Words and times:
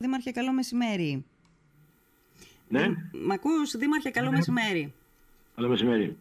Δήμαρχε, 0.00 0.30
καλό 0.30 0.52
μεσημέρι. 0.52 1.24
Ναι. 2.68 2.88
Μ' 3.12 3.30
ακούς, 3.32 3.76
Δήμαρχε, 3.76 4.10
καλό 4.10 4.30
μεσημέρι. 4.30 4.92
Καλό 5.54 5.68
μεσημέρι. 5.68 6.16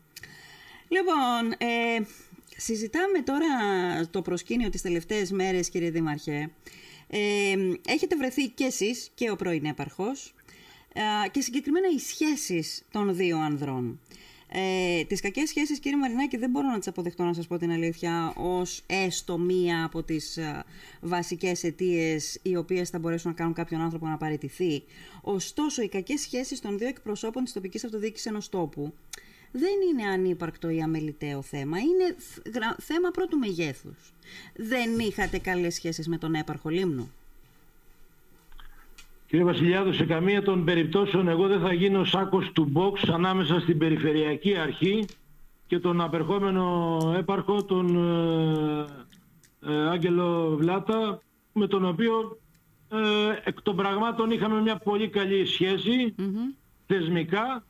Λοιπόν, 0.87 1.51
ε, 1.57 2.05
συζητάμε 2.57 3.21
τώρα 3.21 3.47
το 4.11 4.21
προσκήνιο 4.21 4.69
τις 4.69 4.81
τελευταίες 4.81 5.31
μέρες, 5.31 5.69
κύριε 5.69 5.89
Δήμαρχε. 5.89 6.51
Ε, 7.07 7.55
έχετε 7.87 8.15
βρεθεί 8.15 8.49
και 8.49 8.63
εσείς 8.63 9.11
και 9.15 9.31
ο 9.31 9.35
πρώην 9.35 9.65
έπαρχος 9.65 10.33
ε, 10.93 11.29
και 11.29 11.41
συγκεκριμένα 11.41 11.87
οι 11.87 11.99
σχέσεις 11.99 12.83
των 12.91 13.15
δύο 13.15 13.37
ανδρών. 13.37 13.99
Ε, 14.49 15.03
τις 15.03 15.21
κακές 15.21 15.49
σχέσεις 15.49 15.79
κύριε 15.79 15.97
Μαρινάκη 15.97 16.37
δεν 16.37 16.49
μπορώ 16.49 16.67
να 16.67 16.77
τις 16.77 16.87
αποδεχτώ 16.87 17.23
να 17.23 17.33
σας 17.33 17.47
πω 17.47 17.57
την 17.57 17.71
αλήθεια 17.71 18.33
ως 18.35 18.83
έστω 18.85 19.37
μία 19.37 19.83
από 19.83 20.03
τις 20.03 20.37
α, 20.37 20.65
βασικές 21.01 21.63
αιτίες 21.63 22.39
οι 22.41 22.55
οποίες 22.55 22.89
θα 22.89 22.99
μπορέσουν 22.99 23.29
να 23.29 23.35
κάνουν 23.35 23.53
κάποιον 23.53 23.81
άνθρωπο 23.81 24.07
να 24.07 24.17
παραιτηθεί. 24.17 24.83
Ωστόσο 25.21 25.81
οι 25.81 25.87
κακές 25.87 26.21
σχέσεις 26.21 26.59
των 26.59 26.77
δύο 26.77 26.87
εκπροσώπων 26.87 27.43
της 27.43 27.53
τοπικής 27.53 27.83
αυτοδιοίκησης 27.83 28.25
ενός 28.25 28.49
τόπου 28.49 28.93
δεν 29.51 29.73
είναι 29.89 30.07
ανύπαρκτο 30.07 30.69
ή 30.69 30.81
αμεληταίο 30.81 31.41
θέμα, 31.41 31.77
είναι 31.79 32.15
θέμα 32.79 33.11
πρώτου 33.11 33.37
μεγέθους. 33.37 34.13
Δεν 34.55 34.99
είχατε 34.99 35.37
καλές 35.37 35.73
σχέσεις 35.73 36.07
με 36.07 36.17
τον 36.17 36.33
έπαρχο 36.33 36.69
Λίμνου. 36.69 37.11
Κύριε 39.27 39.45
Βασιλιάδου, 39.45 39.93
σε 39.93 40.05
καμία 40.05 40.43
των 40.43 40.63
περιπτώσεων 40.63 41.27
εγώ 41.27 41.47
δεν 41.47 41.59
θα 41.59 41.73
γίνω 41.73 42.03
σάκος 42.03 42.51
του 42.51 42.71
box 42.75 43.09
ανάμεσα 43.13 43.59
στην 43.59 43.77
Περιφερειακή 43.77 44.57
Αρχή 44.57 45.05
και 45.67 45.79
τον 45.79 46.01
απερχόμενο 46.01 46.97
έπαρχο, 47.17 47.63
τον 47.63 47.95
ε, 49.61 49.73
ε, 49.73 49.89
Άγγελο 49.89 50.55
Βλάτα, 50.57 51.21
με 51.53 51.67
τον 51.67 51.85
οποίο 51.85 52.39
ε, 52.89 52.97
εκ 53.43 53.61
των 53.61 53.75
πραγμάτων 53.75 54.31
είχαμε 54.31 54.61
μια 54.61 54.77
πολύ 54.77 55.09
καλή 55.09 55.47
θεσμικά 56.85 57.63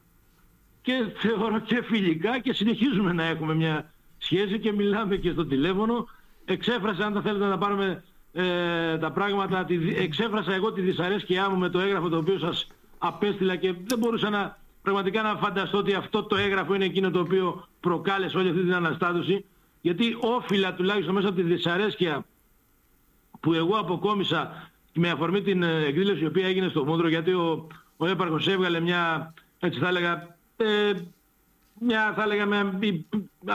και 0.81 0.93
θεωρώ 1.15 1.59
και 1.59 1.83
φιλικά 1.83 2.39
και 2.39 2.53
συνεχίζουμε 2.53 3.13
να 3.13 3.23
έχουμε 3.23 3.55
μια 3.55 3.93
σχέση 4.17 4.59
και 4.59 4.71
μιλάμε 4.71 5.15
και 5.15 5.31
στο 5.31 5.45
τηλέφωνο. 5.45 6.07
Εξέφρασα 6.45 7.05
αν 7.05 7.13
θα 7.13 7.21
θέλετε 7.21 7.45
να 7.45 7.57
πάρουμε 7.57 8.03
ε, 8.39 8.97
τα 8.97 9.11
πράγματα, 9.11 9.65
τη, 9.65 9.95
εξέφρασα 9.95 10.53
εγώ 10.53 10.71
τη 10.71 10.81
δυσαρέσκειά 10.81 11.49
μου 11.49 11.57
με 11.57 11.69
το 11.69 11.79
έγγραφο 11.79 12.09
το 12.09 12.17
οποίο 12.17 12.39
σας 12.39 12.67
απέστειλα 12.97 13.55
και 13.55 13.73
δεν 13.85 13.97
μπορούσα 13.97 14.29
να, 14.29 14.57
πραγματικά 14.81 15.21
να 15.21 15.35
φανταστώ 15.35 15.77
ότι 15.77 15.93
αυτό 15.93 16.23
το 16.23 16.35
έγγραφο 16.35 16.73
είναι 16.73 16.85
εκείνο 16.85 17.11
το 17.11 17.19
οποίο 17.19 17.67
προκάλεσε 17.79 18.37
όλη 18.37 18.49
αυτή 18.49 18.61
την 18.61 18.73
αναστάτωση 18.73 19.45
γιατί 19.81 20.17
όφυλα 20.19 20.73
τουλάχιστον 20.73 21.13
μέσα 21.13 21.27
από 21.27 21.37
τη 21.37 21.43
δυσαρέσκεια 21.43 22.25
που 23.39 23.53
εγώ 23.53 23.75
αποκόμισα 23.77 24.71
με 24.93 25.09
αφορμή 25.09 25.41
την 25.41 25.63
ε, 25.63 25.83
εκδήλωση 25.85 26.23
η 26.23 26.27
οποία 26.27 26.47
έγινε 26.47 26.67
στο 26.69 26.85
Μόντρο 26.85 27.07
γιατί 27.07 27.31
ο, 27.31 27.67
ο 27.97 28.07
έπαρχος 28.07 28.47
έβγαλε 28.47 28.79
μια, 28.79 29.33
έτσι 29.59 29.79
θα 29.79 29.87
έλεγα, 29.87 30.37
ε, 30.57 30.93
μια 31.79 32.13
θα 32.15 32.23
έλεγα, 32.23 32.45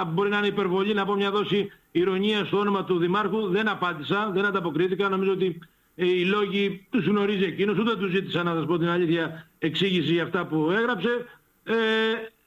μπορεί 0.07 0.31
να 0.31 0.39
είναι 0.39 0.47
υπερβολή 0.47 0.95
να 0.95 1.05
πω 1.05 1.15
μια 1.15 1.31
δόση 1.31 1.73
ηρωνία 1.93 2.45
στο 2.45 2.59
όνομα 2.59 2.85
του 2.85 2.99
Δημάρχου. 2.99 3.49
Δεν 3.49 3.69
απάντησα, 3.69 4.31
δεν 4.35 4.45
ανταποκρίθηκα. 4.45 5.09
Νομίζω 5.09 5.33
ότι 5.33 5.59
ε, 5.95 6.07
οι 6.07 6.25
λόγοι 6.25 6.87
τους 6.91 7.07
γνωρίζει 7.07 7.45
εκείνος. 7.45 7.79
Ούτε 7.79 7.97
τους 7.97 8.11
ζήτησα 8.11 8.43
να 8.43 8.55
σας 8.55 8.65
πω 8.65 8.79
την 8.79 8.89
αλήθεια 8.89 9.49
εξήγηση 9.59 10.13
για 10.13 10.23
αυτά 10.23 10.47
που 10.47 10.71
έγραψε. 10.71 11.27
Ε, 11.65 11.75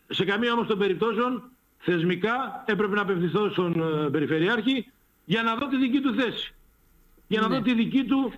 σε 0.08 0.26
καμία 0.26 0.54
όμως 0.54 0.68
των 0.68 0.78
περιπτώσεων 0.78 1.44
θεσμικά 1.78 2.64
έπρεπε 2.66 2.96
να 2.96 3.02
απευθυνθώ 3.02 3.50
στον 3.50 3.74
ε, 4.06 4.10
Περιφερειάρχη 4.10 4.92
για 5.26 5.44
να 5.44 5.56
δω 5.56 5.68
τη 5.68 5.78
δική 5.78 6.00
του 6.00 6.14
θέση. 6.14 6.54
Για 7.28 7.42
να 7.42 7.48
δω 7.48 7.56
ναι. 7.56 7.62
τη 7.62 7.74
δική 7.74 8.04
του 8.04 8.34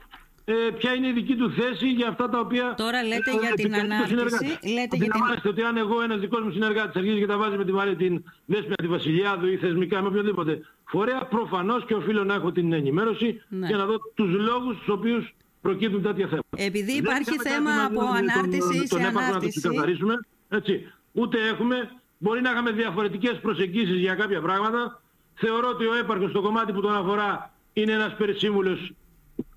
ε, 0.49 0.53
ποια 0.77 0.93
είναι 0.93 1.07
η 1.07 1.11
δική 1.11 1.35
του 1.35 1.51
θέση 1.51 1.87
για 1.87 2.07
αυτά 2.07 2.29
τα 2.29 2.39
οποία. 2.39 2.73
Τώρα 2.77 3.03
λέτε 3.03 3.31
για 3.31 3.53
την 3.55 3.75
ανάρτηση. 3.75 4.57
Λέτε 4.73 4.95
για 4.95 5.11
την... 5.41 5.49
ότι 5.49 5.61
αν 5.61 5.77
εγώ 5.77 6.01
ένας 6.01 6.19
δικός 6.19 6.41
μου 6.43 6.51
συνεργάτης 6.51 6.95
αρχίζει 6.95 7.19
και 7.19 7.25
τα 7.25 7.37
βάζει 7.37 7.57
με 7.57 7.65
τη 7.65 7.71
Βάρη 7.71 7.95
την 7.95 8.23
Δέσπια 8.45 8.75
τη 8.75 8.87
Βασιλιάδου 8.87 9.47
ή 9.47 9.57
θεσμικά 9.57 10.01
με 10.01 10.07
οποιοδήποτε 10.07 10.61
φορέα, 10.83 11.25
προφανώς 11.25 11.85
και 11.85 11.93
οφείλω 11.93 12.23
να 12.23 12.33
έχω 12.33 12.51
την 12.51 12.73
ενημέρωση 12.73 13.43
ναι. 13.49 13.67
για 13.67 13.77
να 13.77 13.85
δω 13.85 13.95
τους 14.13 14.31
λόγους 14.33 14.77
του 14.85 14.93
οποίους 14.97 15.35
προκύπτουν 15.61 16.01
τέτοια 16.01 16.27
θέματα. 16.27 16.47
Επειδή 16.57 16.91
υπάρχει 16.91 17.37
θέμα 17.37 17.71
από 17.85 18.01
ανάρτηση 18.01 18.77
τον, 18.77 18.87
σε 18.87 18.87
τον 18.87 19.05
ανάρτηση. 19.05 19.33
Να 19.33 19.39
το 19.39 19.47
ξεκαθαρίσουμε. 19.49 20.19
Έτσι. 20.49 20.91
Ούτε 21.11 21.37
έχουμε, 21.47 21.91
μπορεί 22.17 22.41
να 22.41 22.51
είχαμε 22.51 22.71
διαφορετικές 22.71 23.39
προσεγγίσεις 23.41 23.99
για 23.99 24.15
κάποια 24.15 24.41
πράγματα. 24.41 25.01
Θεωρώ 25.33 25.69
ότι 25.69 25.85
ο 25.85 25.95
έπαρχος 25.95 26.29
στο 26.29 26.41
κομμάτι 26.41 26.71
που 26.73 26.81
τον 26.81 26.95
αφορά 26.95 27.53
είναι 27.73 27.91
ένας 27.91 28.15
περισύμβουλος 28.15 28.91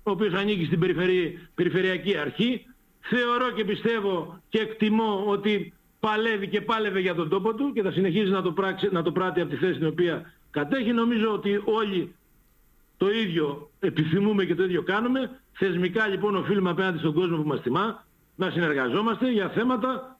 ο 0.03 0.11
οποίος 0.11 0.33
ανήκει 0.33 0.65
στην 0.65 0.79
Περιφερειακή 1.55 2.17
Αρχή. 2.17 2.65
Θεωρώ 2.99 3.51
και 3.51 3.65
πιστεύω 3.65 4.41
και 4.49 4.59
εκτιμώ 4.59 5.23
ότι 5.27 5.73
παλεύει 5.99 6.47
και 6.47 6.61
πάλευε 6.61 6.99
για 6.99 7.15
τον 7.15 7.29
τόπο 7.29 7.53
του 7.53 7.71
και 7.73 7.81
θα 7.81 7.91
συνεχίζει 7.91 8.31
να 8.31 8.41
το, 8.41 8.51
πράξει, 8.51 8.89
να 8.91 9.01
το 9.01 9.11
πράττει 9.11 9.41
από 9.41 9.49
τη 9.49 9.55
θέση 9.55 9.77
την 9.77 9.87
οποία 9.87 10.33
κατέχει. 10.51 10.91
Νομίζω 10.91 11.31
ότι 11.33 11.61
όλοι 11.65 12.15
το 12.97 13.11
ίδιο 13.11 13.69
επιθυμούμε 13.79 14.45
και 14.45 14.55
το 14.55 14.63
ίδιο 14.63 14.83
κάνουμε. 14.83 15.39
Θεσμικά 15.51 16.07
λοιπόν 16.07 16.35
οφείλουμε 16.35 16.69
απέναντι 16.69 16.97
στον 16.97 17.13
κόσμο 17.13 17.37
που 17.37 17.47
μας 17.47 17.61
τιμά 17.61 18.05
να 18.35 18.49
συνεργαζόμαστε 18.49 19.31
για 19.31 19.49
θέματα 19.49 20.19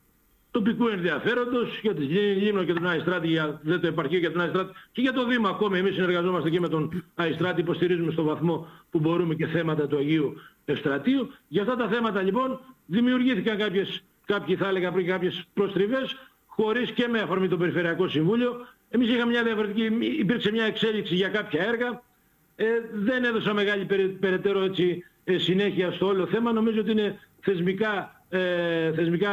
τοπικού 0.52 0.88
ενδιαφέροντος 0.88 1.80
για 1.82 1.94
τη 1.94 2.04
Λίμνο 2.04 2.64
και 2.64 2.74
τον 2.74 2.88
Αϊστράτη, 2.88 3.28
για 3.28 3.60
δεν 3.64 3.80
το 3.80 3.88
επαρχείο 3.88 4.20
για 4.20 4.32
τον 4.32 4.42
Αϊστράτη 4.42 4.74
και 4.92 5.02
για 5.02 5.14
το 5.14 5.26
Δήμο 5.26 5.48
ακόμη. 5.48 5.78
Εμείς 5.78 5.94
συνεργαζόμαστε 5.94 6.50
και 6.50 6.60
με 6.60 6.68
τον 6.70 7.04
Αϊστράτη, 7.16 7.62
υποστηρίζουμε 7.62 8.12
στο 8.12 8.24
βαθμό 8.24 8.68
που 8.92 9.00
μπορούμε 9.00 9.36
και 9.36 9.48
θέματα 9.48 9.88
του 9.88 9.98
Αγίου 9.98 10.42
Ευστρατείου. 10.66 11.32
Για 11.48 11.62
αυτά 11.62 11.76
τα 11.76 11.88
θέματα 11.88 12.22
λοιπόν 12.22 12.60
δημιουργήθηκαν 12.86 13.58
κάποιες, 13.58 14.04
κάποιοι 14.26 14.56
θα 14.56 14.68
έλεγα 14.68 14.92
πριν 14.92 15.06
κάποιες 15.06 15.46
προστριβές 15.54 16.16
χωρίς 16.46 16.92
και 16.92 17.08
με 17.08 17.20
αφορμή 17.20 17.48
το 17.48 17.58
Περιφερειακό 17.58 18.08
Συμβούλιο. 18.08 18.68
Εμείς 18.90 19.10
είχαμε 19.10 19.32
μια 19.32 19.44
διαφορετική, 19.44 19.84
υπήρξε 20.20 20.52
μια 20.52 20.64
εξέλιξη 20.64 21.16
για 21.16 21.28
κάποια 21.28 21.64
έργα. 21.64 22.02
Ε, 22.56 22.66
δεν 22.94 23.24
έδωσα 23.24 23.54
μεγάλη 23.54 23.86
περαιτέρω 24.20 24.62
έτσι, 24.62 25.04
ε, 25.24 25.38
συνέχεια 25.38 25.92
στο 25.92 26.06
όλο 26.06 26.26
θέμα. 26.26 26.52
Νομίζω 26.52 26.80
ότι 26.80 26.92
είναι 26.92 27.20
θεσμικά 27.40 28.21
ε, 28.32 28.94
θεσμικά 28.94 29.30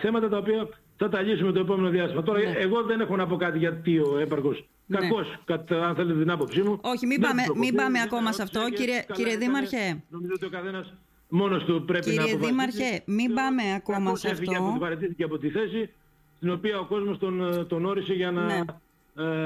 θέματα 0.00 0.28
τα 0.28 0.36
οποία 0.36 0.68
θα 0.96 1.08
τα 1.08 1.22
λύσουμε 1.22 1.52
το 1.52 1.60
επόμενο 1.60 1.88
διάστημα. 1.88 2.22
Τώρα, 2.22 2.38
ναι. 2.38 2.54
εγώ 2.56 2.82
δεν 2.82 3.00
έχω 3.00 3.16
να 3.16 3.26
πω 3.26 3.36
κάτι 3.36 3.58
γιατί 3.58 3.98
ο 3.98 4.18
έπαρχος 4.18 4.68
ναι. 4.86 4.98
κακός, 4.98 5.38
αν 5.68 5.94
θέλετε 5.94 6.18
την 6.18 6.30
άποψή 6.30 6.62
μου. 6.62 6.78
Όχι, 6.80 7.06
μην 7.06 7.20
πάμε, 7.20 7.42
μην 7.56 7.74
πάμε 7.74 8.00
ακόμα 8.00 8.32
σε 8.32 8.42
αυτό, 8.42 8.60
κύριε, 8.74 9.04
κύριε 9.12 9.36
Δήμαρχε. 9.36 10.02
Νομίζω 10.08 10.32
ότι 10.34 10.44
ο 10.44 10.48
καθένας 10.48 10.94
μόνος 11.28 11.64
του 11.64 11.84
πρέπει 11.84 12.04
κύριε 12.04 12.18
να 12.18 12.24
αποφασίσει. 12.24 12.54
Κύριε 12.54 12.72
Δήμαρχε, 12.74 13.02
μην 13.06 13.34
πάμε 13.34 13.62
ακόμα 13.76 14.16
σε 14.16 14.30
αυτό. 14.30 14.52
Κακώς 14.52 14.78
παραιτήθηκε 14.78 15.24
από 15.24 15.38
τη 15.38 15.48
θέση, 15.48 15.90
στην 16.36 16.50
οποία 16.50 16.78
ο 16.78 16.84
κόσμος 16.84 17.18
τον, 17.18 17.66
τον 17.68 17.84
όρισε 17.84 18.12
για 18.12 18.30
να... 18.30 18.44
Ναι 18.44 18.54
ε, 18.54 18.64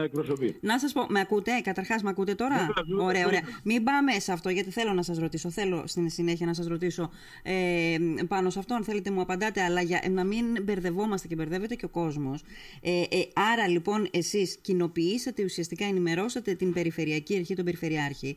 εκπροσωπεί. 0.04 0.56
Να 0.60 0.78
σας 0.78 0.92
πω, 0.92 1.06
με 1.08 1.20
ακούτε, 1.20 1.60
καταρχάς 1.62 2.02
με 2.02 2.10
ακούτε 2.10 2.34
τώρα; 2.34 2.68
Ωραία, 2.98 3.26
ωραία. 3.26 3.40
Μην 3.62 3.84
πάμε 3.84 4.12
σε 4.18 4.32
αυτό, 4.32 4.48
γιατί 4.48 4.70
θέλω 4.70 4.92
να 4.92 5.02
σας 5.02 5.18
ρωτήσω. 5.18 5.50
Θέλω 5.50 5.82
στην 5.86 6.10
συνέχεια 6.10 6.46
να 6.46 6.54
σας 6.54 6.66
ρωτήσω 6.66 7.10
ε, 7.42 7.96
πάνω 8.28 8.50
σε 8.50 8.58
αυτό, 8.58 8.74
αν 8.74 8.84
θέλετε 8.84 9.10
μου 9.10 9.20
απαντάτε, 9.20 9.62
αλλά 9.62 9.80
για 9.82 10.02
να 10.10 10.24
μην 10.24 10.44
μπερδευόμαστε 10.62 11.28
και 11.28 11.34
μπερδεύεται 11.34 11.74
και 11.74 11.84
ο 11.84 11.88
κόσμος. 11.88 12.42
Ε, 12.82 13.00
ε, 13.00 13.06
άρα 13.52 13.68
λοιπόν, 13.68 14.08
εσείς 14.10 14.58
κοινοποιήσατε, 14.60 15.44
ουσιαστικά 15.44 15.84
ενημερώσατε 15.84 16.54
την 16.54 16.72
Περιφερειακή 16.72 17.36
Αρχή, 17.36 17.54
τον 17.54 17.64
Περιφερειάρχη, 17.64 18.36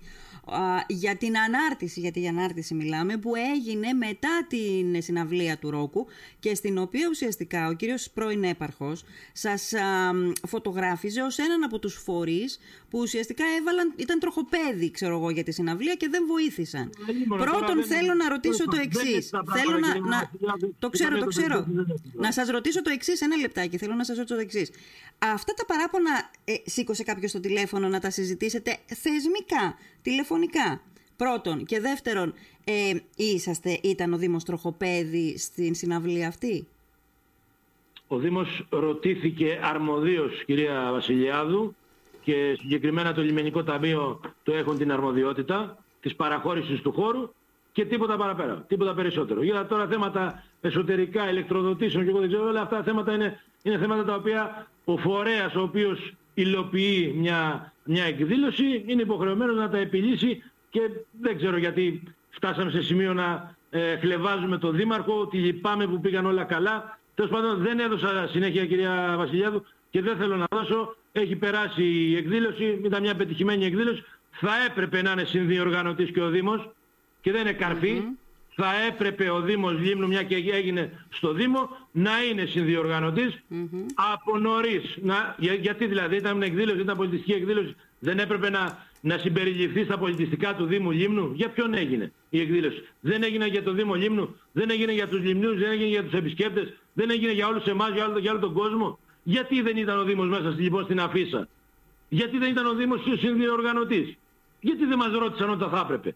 για 0.87 1.15
την 1.15 1.37
ανάρτηση, 1.37 1.99
γιατί 1.99 2.19
για 2.19 2.29
ανάρτηση 2.29 2.73
μιλάμε, 2.73 3.17
που 3.17 3.31
έγινε 3.55 3.93
μετά 3.93 4.45
την 4.49 5.01
συναυλία 5.01 5.57
του 5.57 5.69
Ρόκου 5.69 6.05
και 6.39 6.55
στην 6.55 6.77
οποία 6.77 7.07
ουσιαστικά 7.09 7.67
ο 7.67 7.73
κύριος 7.73 8.09
πρώην 8.09 8.43
έπαρχος 8.43 9.03
σας 9.33 9.73
φωτογράφιζε 10.47 11.21
ως 11.25 11.37
έναν 11.37 11.63
από 11.63 11.79
τους 11.79 11.95
φορείς 11.95 12.59
που 12.89 12.99
ουσιαστικά 12.99 13.43
έβαλαν, 13.59 13.93
ήταν 13.95 14.19
τροχοπέδι 14.19 14.91
ξέρω 14.91 15.15
εγώ 15.15 15.29
για 15.29 15.43
τη 15.43 15.51
συναυλία 15.51 15.95
και 15.95 16.07
δεν 16.09 16.23
βοήθησαν. 16.27 16.89
Πρώτον 17.27 17.83
θέλω 17.83 18.13
να 18.13 18.29
ρωτήσω 18.29 18.65
το 18.65 18.77
εξής. 18.83 19.29
Θέλω 19.29 19.77
να, 19.79 19.99
να, 19.99 20.29
το 20.79 20.89
ξέρω, 20.89 21.17
το 21.17 21.25
ξέρω. 21.25 21.65
Να 22.13 22.31
σας 22.31 22.49
ρωτήσω 22.49 22.81
το 22.81 22.89
εξής 22.89 23.21
ένα 23.21 23.35
λεπτάκι, 23.35 23.77
θέλω 23.77 23.93
να 23.93 24.03
σας 24.03 24.17
ρωτήσω 24.17 24.35
το 24.35 24.41
εξής. 24.41 24.69
Αυτά 25.17 25.53
τα 25.53 25.65
παράπονα 25.65 26.29
ε, 26.43 26.53
σήκωσε 26.65 27.03
κάποιος 27.03 27.29
στο 27.31 27.39
τηλέφωνο 27.39 27.87
να 27.87 27.99
τα 27.99 28.09
συζητήσετε 28.09 28.77
θεσμικά, 28.85 29.77
τηλεφωνικά. 30.01 30.81
Πρώτον. 31.15 31.65
Και 31.65 31.79
δεύτερον, 31.79 32.33
ε, 32.63 32.93
είσαστε, 33.15 33.79
ήταν 33.83 34.13
ο 34.13 34.17
Δήμος 34.17 34.43
Τροχοπέδη 34.43 35.37
στην 35.37 35.75
συναυλία 35.75 36.27
αυτή; 36.27 36.67
Ο 38.07 38.17
Δήμος 38.17 38.65
ρωτήθηκε 38.69 39.59
αρμοδίως, 39.63 40.43
κυρία 40.45 40.89
Βασιλιάδου, 40.91 41.75
και 42.25 42.55
συγκεκριμένα 42.59 43.13
το 43.13 43.21
Λιμενικό 43.21 43.63
Ταμείο 43.63 44.19
το 44.43 44.53
έχουν 44.53 44.77
την 44.77 44.91
αρμοδιότητα 44.91 45.77
της 46.01 46.15
παραχώρησης 46.15 46.81
του 46.81 46.91
χώρου 46.91 47.29
και 47.71 47.85
τίποτα 47.85 48.17
παραπέρα, 48.17 48.65
τίποτα 48.67 48.93
περισσότερο. 48.93 49.43
Για 49.43 49.65
τώρα 49.65 49.87
θέματα 49.87 50.43
εσωτερικά, 50.61 51.29
ηλεκτροδοτήσεων 51.29 52.03
και 52.03 52.09
εγώ 52.09 52.19
δεν 52.19 52.27
ξέρω, 52.27 52.47
όλα 52.47 52.61
αυτά 52.61 52.77
τα 52.77 52.83
θέματα 52.83 53.13
είναι, 53.13 53.41
είναι 53.63 53.77
θέματα 53.77 54.03
τα 54.03 54.15
οποία 54.15 54.67
ο 54.85 54.97
φορέας 54.97 55.55
ο 55.55 55.61
οποίος 55.61 56.13
υλοποιεί 56.33 57.13
μια, 57.17 57.73
μια 57.83 58.03
εκδήλωση 58.03 58.83
είναι 58.85 59.01
υποχρεωμένος 59.01 59.55
να 59.55 59.69
τα 59.69 59.77
επιλύσει 59.77 60.43
και 60.69 60.81
δεν 61.21 61.37
ξέρω 61.37 61.57
γιατί 61.57 62.03
φτάσαμε 62.29 62.71
σε 62.71 62.81
σημείο 62.81 63.13
να, 63.13 63.55
ε, 63.69 63.97
χλεβάζουμε 63.97 64.57
τον 64.57 64.75
Δήμαρχο, 64.75 65.19
ότι 65.19 65.37
λυπάμαι 65.37 65.87
που 65.87 65.99
πήγαν 65.99 66.25
όλα 66.25 66.43
καλά. 66.43 66.99
Τέλος 67.15 67.31
πάντων 67.31 67.57
δεν 67.57 67.79
έδωσα 67.79 68.27
συνέχεια 68.31 68.65
κυρία 68.65 69.13
Βασιλιάδου 69.17 69.65
και 69.89 70.01
δεν 70.01 70.17
θέλω 70.17 70.35
να 70.35 70.45
δώσω. 70.49 70.95
Έχει 71.11 71.35
περάσει 71.35 71.83
η 71.83 72.15
εκδήλωση, 72.15 72.81
ήταν 72.83 73.01
μια 73.01 73.15
πετυχημένη 73.15 73.65
εκδήλωση. 73.65 74.03
Θα 74.31 74.51
έπρεπε 74.69 75.01
να 75.01 75.11
είναι 75.11 75.23
συνδιοργανωτής 75.23 76.11
και 76.11 76.21
ο 76.21 76.29
Δήμος 76.29 76.69
και 77.21 77.31
δεν 77.31 77.41
είναι 77.41 77.53
καρφή 77.53 78.03
θα 78.55 78.71
έπρεπε 78.87 79.29
ο 79.29 79.41
Δήμος 79.41 79.79
Λίμνου, 79.79 80.07
μια 80.07 80.23
και 80.23 80.35
έγινε 80.35 81.05
στο 81.09 81.33
Δήμο, 81.33 81.69
να 81.91 82.23
είναι 82.23 82.45
συνδιοργανωτής 82.45 83.43
από 84.13 84.37
νωρίς. 84.37 84.97
Να, 85.01 85.35
γιατί 85.61 85.87
δηλαδή 85.87 86.15
ήταν 86.15 86.37
μια 86.37 86.47
εκδήλωση, 86.47 86.79
ήταν 86.79 86.97
πολιτιστική 86.97 87.31
εκδήλωση, 87.31 87.75
δεν 87.99 88.19
έπρεπε 88.19 88.49
να, 88.49 88.87
να 89.01 89.17
συμπεριληφθεί 89.17 89.83
στα 89.83 89.97
πολιτιστικά 89.97 90.55
του 90.55 90.65
Δήμου 90.65 90.91
Λίμνου. 90.91 91.31
Για 91.33 91.49
ποιον 91.49 91.73
έγινε 91.73 92.11
η 92.29 92.39
εκδήλωση; 92.39 92.83
Δεν 92.99 93.23
έγινε 93.23 93.47
για 93.47 93.63
το 93.63 93.71
Δήμο 93.71 93.93
Λίμνου, 93.93 94.35
δεν 94.51 94.69
έγινε 94.69 94.91
για 94.91 95.07
τους 95.07 95.23
Λιμνούς, 95.23 95.59
δεν 95.59 95.71
έγινε 95.71 95.89
για 95.89 96.03
τους 96.03 96.13
επισκέπτες, 96.13 96.73
δεν 96.97 97.09
έγινε 97.09 97.31
για 97.31 97.47
όλους 97.47 97.65
εμάς, 97.65 97.91
για 97.93 98.05
όλο, 98.05 98.19
για 98.19 98.31
όλο 98.31 98.39
τον 98.39 98.53
κόσμο. 98.53 98.99
Γιατί 99.23 99.61
δεν 99.61 99.77
ήταν 99.77 99.99
ο 99.99 100.03
Δήμος 100.03 100.27
μέσα 100.27 100.49
λοιπόν 100.57 100.83
στην 100.83 100.99
αφίσα; 100.99 101.47
Γιατί 102.09 102.37
δεν 102.37 102.49
ήταν 102.49 102.65
ο 102.65 102.73
Δήμος 102.73 103.01
συνδιοργανωτής; 103.19 104.17
Γιατί 104.59 104.85
δεν 104.85 104.97
μας 104.97 105.11
ρώτησαν 105.11 105.49
όταν 105.49 105.69
θα 105.69 105.79
έπρεπε; 105.83 106.15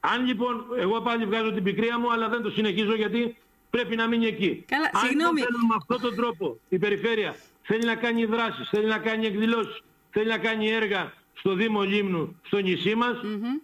Αν 0.00 0.26
λοιπόν, 0.26 0.64
εγώ 0.78 1.00
πάλι 1.00 1.24
βγάζω 1.24 1.52
την 1.52 1.62
πικρία 1.62 1.98
μου, 1.98 2.12
αλλά 2.12 2.28
δεν 2.28 2.42
το 2.42 2.50
συνεχίζω 2.50 2.94
γιατί 2.94 3.36
πρέπει 3.70 3.96
να 3.96 4.06
μείνει 4.06 4.26
εκεί. 4.26 4.64
Καλά, 4.68 4.90
Αν 4.92 5.08
συγγνώμη. 5.08 5.40
θέλουμε 5.40 5.66
με 5.68 5.74
αυτόν 5.76 6.00
τον 6.00 6.14
τρόπο 6.16 6.58
η 6.68 6.78
περιφέρεια 6.78 7.36
θέλει 7.62 7.84
να 7.84 7.94
κάνει 7.94 8.24
δράσεις, 8.24 8.68
θέλει 8.68 8.86
να 8.86 8.98
κάνει 8.98 9.26
εκδηλώσεις, 9.26 9.82
θέλει 10.10 10.28
να 10.28 10.38
κάνει 10.38 10.68
έργα 10.70 11.12
στο 11.34 11.54
Δήμο 11.54 11.82
Λίμνου, 11.82 12.40
στο 12.46 12.58
νησί 12.58 12.94
μας, 12.94 13.16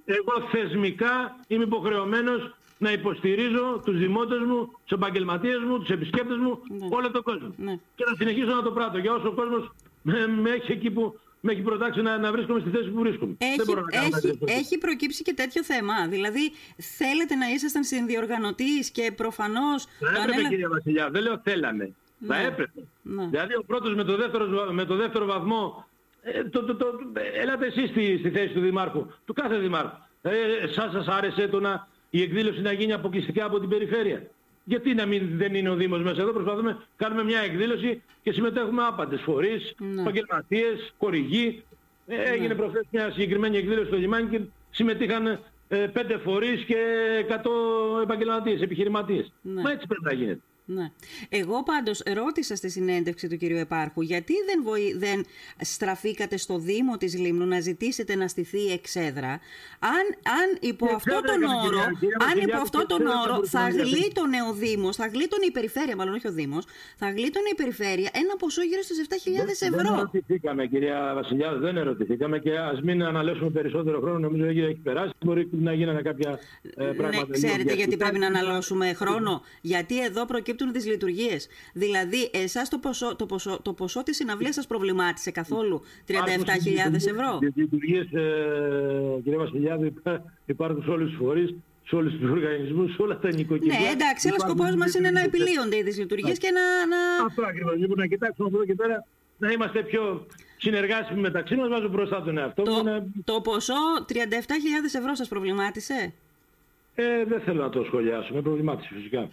εγώ 0.05 0.49
θεσμικά 0.51 1.37
είμαι 1.47 1.65
υποχρεωμένος 1.65 2.55
να 2.87 2.93
υποστηρίζω 2.93 3.65
τους 3.85 3.97
δημότες 3.99 4.39
μου, 4.49 4.59
τους 4.85 4.97
επαγγελματίες 4.99 5.59
μου, 5.67 5.79
τους 5.79 5.89
επισκέπτες 5.91 6.37
μου, 6.37 6.53
Ναι. 6.69 6.87
όλο 6.91 7.11
τον 7.11 7.23
κόσμο. 7.23 7.55
Ναι. 7.57 7.75
Και 7.97 8.05
να 8.09 8.15
συνεχίσω 8.17 8.55
να 8.55 8.63
το 8.63 8.73
πράττω 8.73 8.99
για 8.99 9.13
όσο 9.15 9.29
ο 9.29 9.33
κόσμος 9.33 9.73
με, 10.03 10.27
με 10.27 10.51
έχει 10.51 10.73
εκεί 10.73 10.91
που 10.91 11.19
με 11.41 11.53
έχει 11.53 11.61
προτάξει 11.63 12.01
να, 12.03 12.19
να 12.19 12.33
βρίσκομαι 12.33 12.61
στη 12.61 12.71
θέση 12.71 12.89
που 12.91 13.01
βρίσκομαι. 13.01 13.35
δεν 13.39 13.49
Έχει, 13.49 13.63
μπορώ 13.67 13.81
να 13.81 13.91
κάνω 13.91 14.03
κάτι 14.11 14.17
έχει, 14.17 14.27
διαφορετικό. 14.27 14.59
έχει 14.61 14.79
προκύψει 14.79 15.23
και 15.23 15.35
τέτοιο 15.35 15.65
θέμα. 15.65 15.95
Δηλαδή, 16.09 16.53
θέλετε 16.99 17.35
να 17.35 17.47
ήσασταν 17.55 17.85
συνδιοργανωτής 17.85 18.91
και 18.91 19.13
προφανώς... 19.17 19.85
Θα 19.85 20.07
το 20.07 20.07
έπρεπε 20.11 20.33
ανέλα- 20.33 20.49
κυρία 20.49 20.69
Βασιλιά, 20.69 21.11
δεν 21.11 21.23
λέω 21.23 21.41
θέλαμε. 21.45 21.95
Θα 22.27 22.37
Ναι. 22.37 22.43
έπρεπε. 22.47 22.81
Ναι. 23.03 23.27
Δηλαδή 23.27 23.55
ο 23.55 23.65
πρώτος 23.67 23.95
με 23.95 24.05
το 24.05 24.17
δεύτερο, 24.17 24.47
βα- 24.49 24.73
με 24.73 24.85
το 24.85 24.97
δεύτερο 24.97 25.25
βαθμό, 25.27 25.87
ε, 26.23 26.45
το, 26.45 26.65
το, 26.65 26.75
το, 26.77 26.87
ε, 27.13 27.41
έλατε 27.43 27.67
εσείς 27.67 27.89
στη, 27.91 28.17
στη 28.19 28.31
θέση 28.31 28.53
του 28.55 28.61
Δημάρχου, 28.61 29.07
του 29.25 29.33
κάθε 29.33 29.59
Δημάρχου. 29.59 29.97
Ε, 30.23 30.33
σας, 30.67 30.93
σας 30.93 31.07
άρεσε 31.07 31.49
το 31.49 31.61
να, 31.61 31.89
η 32.17 32.23
εκδήλωση 32.23 32.61
να 32.61 32.73
γίνει 32.73 32.93
αποκλειστικά 32.93 33.45
από 33.45 33.61
την 33.61 33.69
περιφέρεια. 33.69 34.27
Γιατί 34.65 34.95
να 34.95 35.07
μην 35.07 35.29
δεν 35.37 35.55
είναι 35.55 35.71
ο 35.71 35.75
Δήμος 35.75 36.03
μέσα 36.03 36.21
εδώ, 36.23 36.33
προσπαθούμε, 36.33 36.79
κάνουμε 36.97 37.25
μια 37.25 37.41
εκδήλωση 37.41 38.03
και 38.23 38.33
συμμετέχουμε 38.33 38.83
άπαντες 38.85 39.21
φορείς, 39.21 39.75
Ναι. 39.79 40.01
επαγγελματίες, 40.01 40.93
χορηγοί. 40.99 41.63
Ε, 42.07 42.23
έγινε 42.33 42.55
προχθές 42.55 42.83
μια 42.91 43.11
συγκεκριμένη 43.11 43.57
εκδήλωση 43.57 43.87
στο 43.87 43.97
λιμάνι 43.97 44.29
και 44.29 44.41
συμμετείχαν 44.71 45.27
ε, 45.69 45.77
πέντε 45.93 46.17
φορείς 46.19 46.65
και 46.65 46.77
100 47.29 48.03
επαγγελματίες, 48.03 48.61
επιχειρηματίες. 48.61 49.33
Ναι. 49.43 49.63
Μα 49.63 49.71
έτσι 49.71 49.87
πρέπει 49.87 50.05
να 50.05 50.13
γίνεται. 50.13 50.41
Ναι. 50.67 50.91
Εγώ 51.29 51.63
πάντως 51.63 52.03
ρώτησα 52.15 52.57
στη 52.57 52.71
συνέντευξη 52.71 53.29
του 53.29 53.37
κυρίου 53.37 53.57
Επάρχου 53.57 54.01
γιατί 54.03 54.33
δεν, 54.47 54.63
βοη... 54.63 54.95
δεν 54.97 55.25
στραφήκατε 55.61 56.37
στο 56.37 56.59
Δήμο 56.59 56.97
της 56.97 57.19
Λίμνου 57.19 57.47
να 57.47 57.61
ζητήσετε 57.61 58.15
να 58.15 58.29
στηθεί 58.29 58.59
η 58.59 58.73
εξέδρα 58.73 59.31
αν, 59.79 60.05
αν 60.41 60.49
υπό 60.61 60.87
Η 60.91 60.95
αυτό 60.95 61.15
εξέδρα 61.15 61.33
τον 61.33 61.43
έκαμε, 61.43 61.57
όρο, 61.67 61.69
κυρία- 61.69 61.97
κυρία 62.01 62.17
αν 62.21 62.27
Βασιλιάδου, 62.29 62.49
υπό 62.49 62.59
η 62.59 62.61
αυτό 62.63 62.87
τον 62.87 63.01
εξέδρα 63.01 63.21
όρο 63.23 63.35
θα 63.47 63.59
θα 63.59 63.61
μπορούσε 63.61 63.77
να 63.83 63.87
είναι. 63.89 63.97
γλίτωνε 63.97 64.39
ο 64.49 64.53
Δήμος, 64.63 64.97
θα 64.97 65.07
γλίτωνε 65.07 65.45
η 65.45 65.51
περιφέρεια, 65.51 65.97
μάλλον 65.97 66.15
όχι 66.15 66.27
ο 66.29 66.33
Δήμος, 66.33 66.65
θα 66.97 67.09
γλίτωνε 67.17 67.49
η 67.53 67.55
περιφέρεια 67.63 68.11
ένα 68.23 68.35
ποσό 68.43 68.63
γύρω 68.71 68.83
στις 68.83 68.97
7.000 69.09 69.55
Δεν 69.61 69.73
ευρώ. 69.73 69.93
ερωτηθήκαμε 69.97 70.67
κυρία 70.67 70.99
Βασιλιά, 71.15 71.49
δεν 71.65 71.77
ερωτηθήκαμε 71.77 72.39
και 72.39 72.53
ας 72.59 72.81
μην 72.87 73.03
αναλέσουμε 73.03 73.51
περισσότερο 73.51 74.01
χρόνο, 74.01 74.19
νομίζω 74.19 74.45
ότι 74.49 74.61
έχει 74.65 74.83
περάσει, 74.89 75.13
μπορεί 75.25 75.49
να 75.53 75.73
γίνανε 75.73 76.03
κάποια 76.03 76.31
ε, 76.77 76.85
πράγματα. 76.85 77.27
Ναι, 77.27 77.37
ξέρετε 77.39 77.63
λίγο 77.63 77.75
γιατί 77.77 77.97
πρέπει 77.97 78.19
να 78.19 78.29
διαστημικά. 78.29 78.39
αναλώσουμε 78.39 78.87
χρόνο. 78.93 79.43
Γιατί 79.61 80.01
εδώ 80.05 80.25
προκύπτουν 80.55 80.73
τις 80.73 80.87
λειτουργίες. 80.87 81.49
Δηλαδή, 81.73 82.31
εσάς 82.33 82.69
το 82.69 82.79
ποσό, 82.79 83.17
το 83.17 83.27
ποσό, 83.27 83.59
το 83.63 83.73
ποσό 83.73 84.03
της 84.03 84.17
συναυλίας 84.17 84.55
σας 84.55 84.67
προβλημάτισε 84.67 85.31
καθόλου 85.31 85.83
37.000 86.07 87.07
ευρώ. 87.07 87.39
Οι 87.41 87.61
λειτουργίες, 87.61 88.07
ε, 88.13 89.21
κυρία 89.25 89.39
Βασιλιάδου, 89.39 89.85
υπά- 89.85 90.23
υπάρχουν 90.55 90.83
σε 90.83 90.91
όλους 90.91 91.09
τους 91.11 91.19
φορείς, 91.19 91.55
σε 91.87 91.97
όλους 91.97 92.13
τους 92.19 92.31
οργανισμούς, 92.31 92.95
σε 92.95 93.03
όλα 93.03 93.19
τα 93.19 93.29
νοικοκυριά. 93.33 93.79
Ναι, 93.81 93.87
εντάξει, 93.97 94.29
αλλά 94.29 94.37
Υπάρχουν 94.37 94.57
σκοπός 94.57 94.75
μας 94.81 94.95
είναι 94.95 95.11
να 95.11 95.21
λειτουργίες. 95.23 95.47
επιλύονται 95.49 95.77
οι 95.77 95.83
δυσλειτουργίες 95.83 96.39
και 96.39 96.51
να... 96.59 96.65
να... 96.93 97.25
Αυτό 97.27 97.43
ακριβώς. 97.47 97.77
Λοιπόν, 97.77 97.99
να 97.99 98.07
κοιτάξουμε 98.07 98.47
από 98.49 98.57
εδώ 98.57 98.67
και 98.67 98.75
πέρα 98.75 99.07
να 99.39 99.51
είμαστε 99.51 99.83
πιο 99.83 100.27
συνεργάσιμοι 100.59 101.21
μεταξύ 101.21 101.55
μας, 101.57 101.69
βάζω 101.69 101.89
μπροστά 101.89 102.23
τον 102.23 102.39
εαυτό 102.39 102.63
μου. 102.63 102.77
Το, 102.77 102.83
να- 102.83 103.05
το 103.25 103.41
ποσό 103.41 103.75
37.000 104.09 104.15
ευρώ 104.99 105.15
σας 105.15 105.29
προβλημάτισε; 105.29 106.13
Ε, 106.95 107.25
δεν 107.25 107.41
θέλω 107.41 107.63
να 107.63 107.71
το 107.71 107.85
σχολιάσω, 107.85 108.35
με 108.35 108.41
προβλημάτισε 108.43 108.91
φυσικά. 108.95 109.31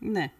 Ναι. 0.00 0.30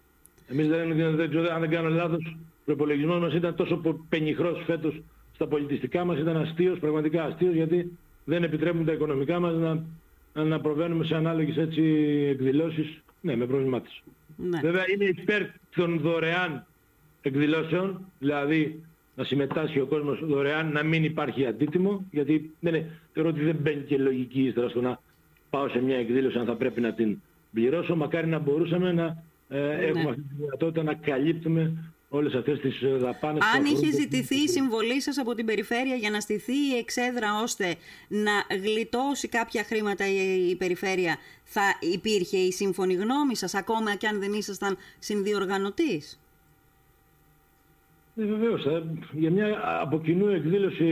Εμείς 0.49 0.69
δεν, 0.69 0.95
δεν, 0.97 1.17
δεν 1.17 1.29
ξέρω, 1.29 1.55
αν 1.55 1.61
δεν 1.61 1.71
κάνω 1.71 1.89
λάθος, 1.89 2.37
ο 2.37 2.63
προπολογισμός 2.65 3.21
μας 3.21 3.35
ήταν 3.35 3.55
τόσο 3.55 3.77
πο- 3.77 4.07
πενιχρός 4.09 4.63
φέτος 4.67 5.03
στα 5.35 5.47
πολιτιστικά 5.47 6.05
μας, 6.05 6.19
ήταν 6.19 6.37
αστείος, 6.37 6.79
πραγματικά 6.79 7.25
αστείος, 7.25 7.55
γιατί 7.55 7.99
δεν 8.25 8.43
επιτρέπουν 8.43 8.85
τα 8.85 8.93
οικονομικά 8.93 9.41
μας 9.41 9.55
να, 9.55 9.85
να, 10.35 10.45
να 10.45 10.61
προβαίνουμε 10.61 11.05
σε 11.05 11.15
ανάλογες 11.15 11.57
έτσι 11.57 11.83
εκδηλώσεις. 12.31 13.03
Ναι, 13.21 13.37
με 13.37 13.47
προβλημάτισε. 13.47 14.03
ναι. 14.37 14.61
Βέβαια 14.63 14.85
είναι 14.95 15.05
υπέρ 15.05 15.43
των 15.75 15.99
δωρεάν 16.01 16.67
εκδηλώσεων, 17.23 18.01
δηλαδή 18.19 18.83
να 19.17 19.25
συμμετάσχει 19.25 19.81
ο 19.81 19.87
κόσμος 19.87 20.21
δωρεάν, 20.27 20.73
να 20.73 20.83
μην 20.83 21.05
υπάρχει 21.05 21.47
αντίτιμο, 21.47 22.05
γιατί 22.11 22.51
δεν 22.61 22.75
είναι, 22.75 22.91
θεωρώ 23.13 23.29
ότι 23.29 23.41
δεν 23.45 23.57
μπαίνει 23.61 23.83
και 23.83 23.99
λογική 23.99 24.43
ύστερα 24.43 24.69
στο 24.69 24.81
να 24.81 25.01
πάω 25.51 25.69
σε 25.69 25.83
μια 25.83 25.97
εκδήλωση 25.97 26.39
αν 26.39 26.45
θα 26.47 26.55
πρέπει 26.55 26.81
να 26.81 26.93
την 26.93 27.21
πληρώσω. 27.53 27.97
Μακάρι 27.97 28.27
να 28.27 28.39
μπορούσαμε 28.39 28.93
να 28.93 29.23
ε, 29.53 29.87
έχουμε 29.87 30.11
αυτή 30.11 30.21
τη 30.23 30.35
δυνατότητα 30.39 30.83
να 30.83 30.95
καλύπτουμε 30.95 31.93
όλες 32.09 32.35
αυτές 32.35 32.61
τις 32.61 32.83
ε, 32.83 32.89
δαπάνες. 32.97 33.39
που 33.39 33.47
Αν 33.57 33.65
είχε 33.65 33.73
αφορούν 33.75 33.91
το- 33.91 33.97
ζητηθεί 34.01 34.35
η 34.35 34.49
συμβολή 34.49 35.01
σας 35.01 35.19
από 35.19 35.35
την 35.35 35.47
περιφέρεια 35.47 35.95
για 35.95 36.11
να 36.11 36.21
στηθεί 36.21 36.53
η 36.53 36.77
εξέδρα 36.79 37.41
ώστε 37.43 37.75
να 38.09 38.57
γλιτώσει 38.57 39.29
κάποια 39.29 39.65
χρήματα 39.65 40.07
η, 40.09 40.49
η 40.51 40.57
περιφέρεια, 40.57 41.17
θα 41.45 41.63
υπήρχε 41.93 42.37
η 42.37 42.53
σύμφωνη 42.53 42.95
γνώμη 42.95 43.37
σας, 43.37 43.55
ακόμα 43.55 43.95
και 43.95 44.07
αν 44.07 44.21
δεν 44.21 44.33
ήσασταν 44.33 44.77
συνδιοργανωτής; 44.99 46.21
Ε, 48.17 48.25
βεβαίως, 48.25 48.63
θα- 48.63 48.85
για 49.13 49.31
μια 49.31 49.61
από 49.81 50.01
κοινού 50.01 50.29
εκδήλωση, 50.29 50.85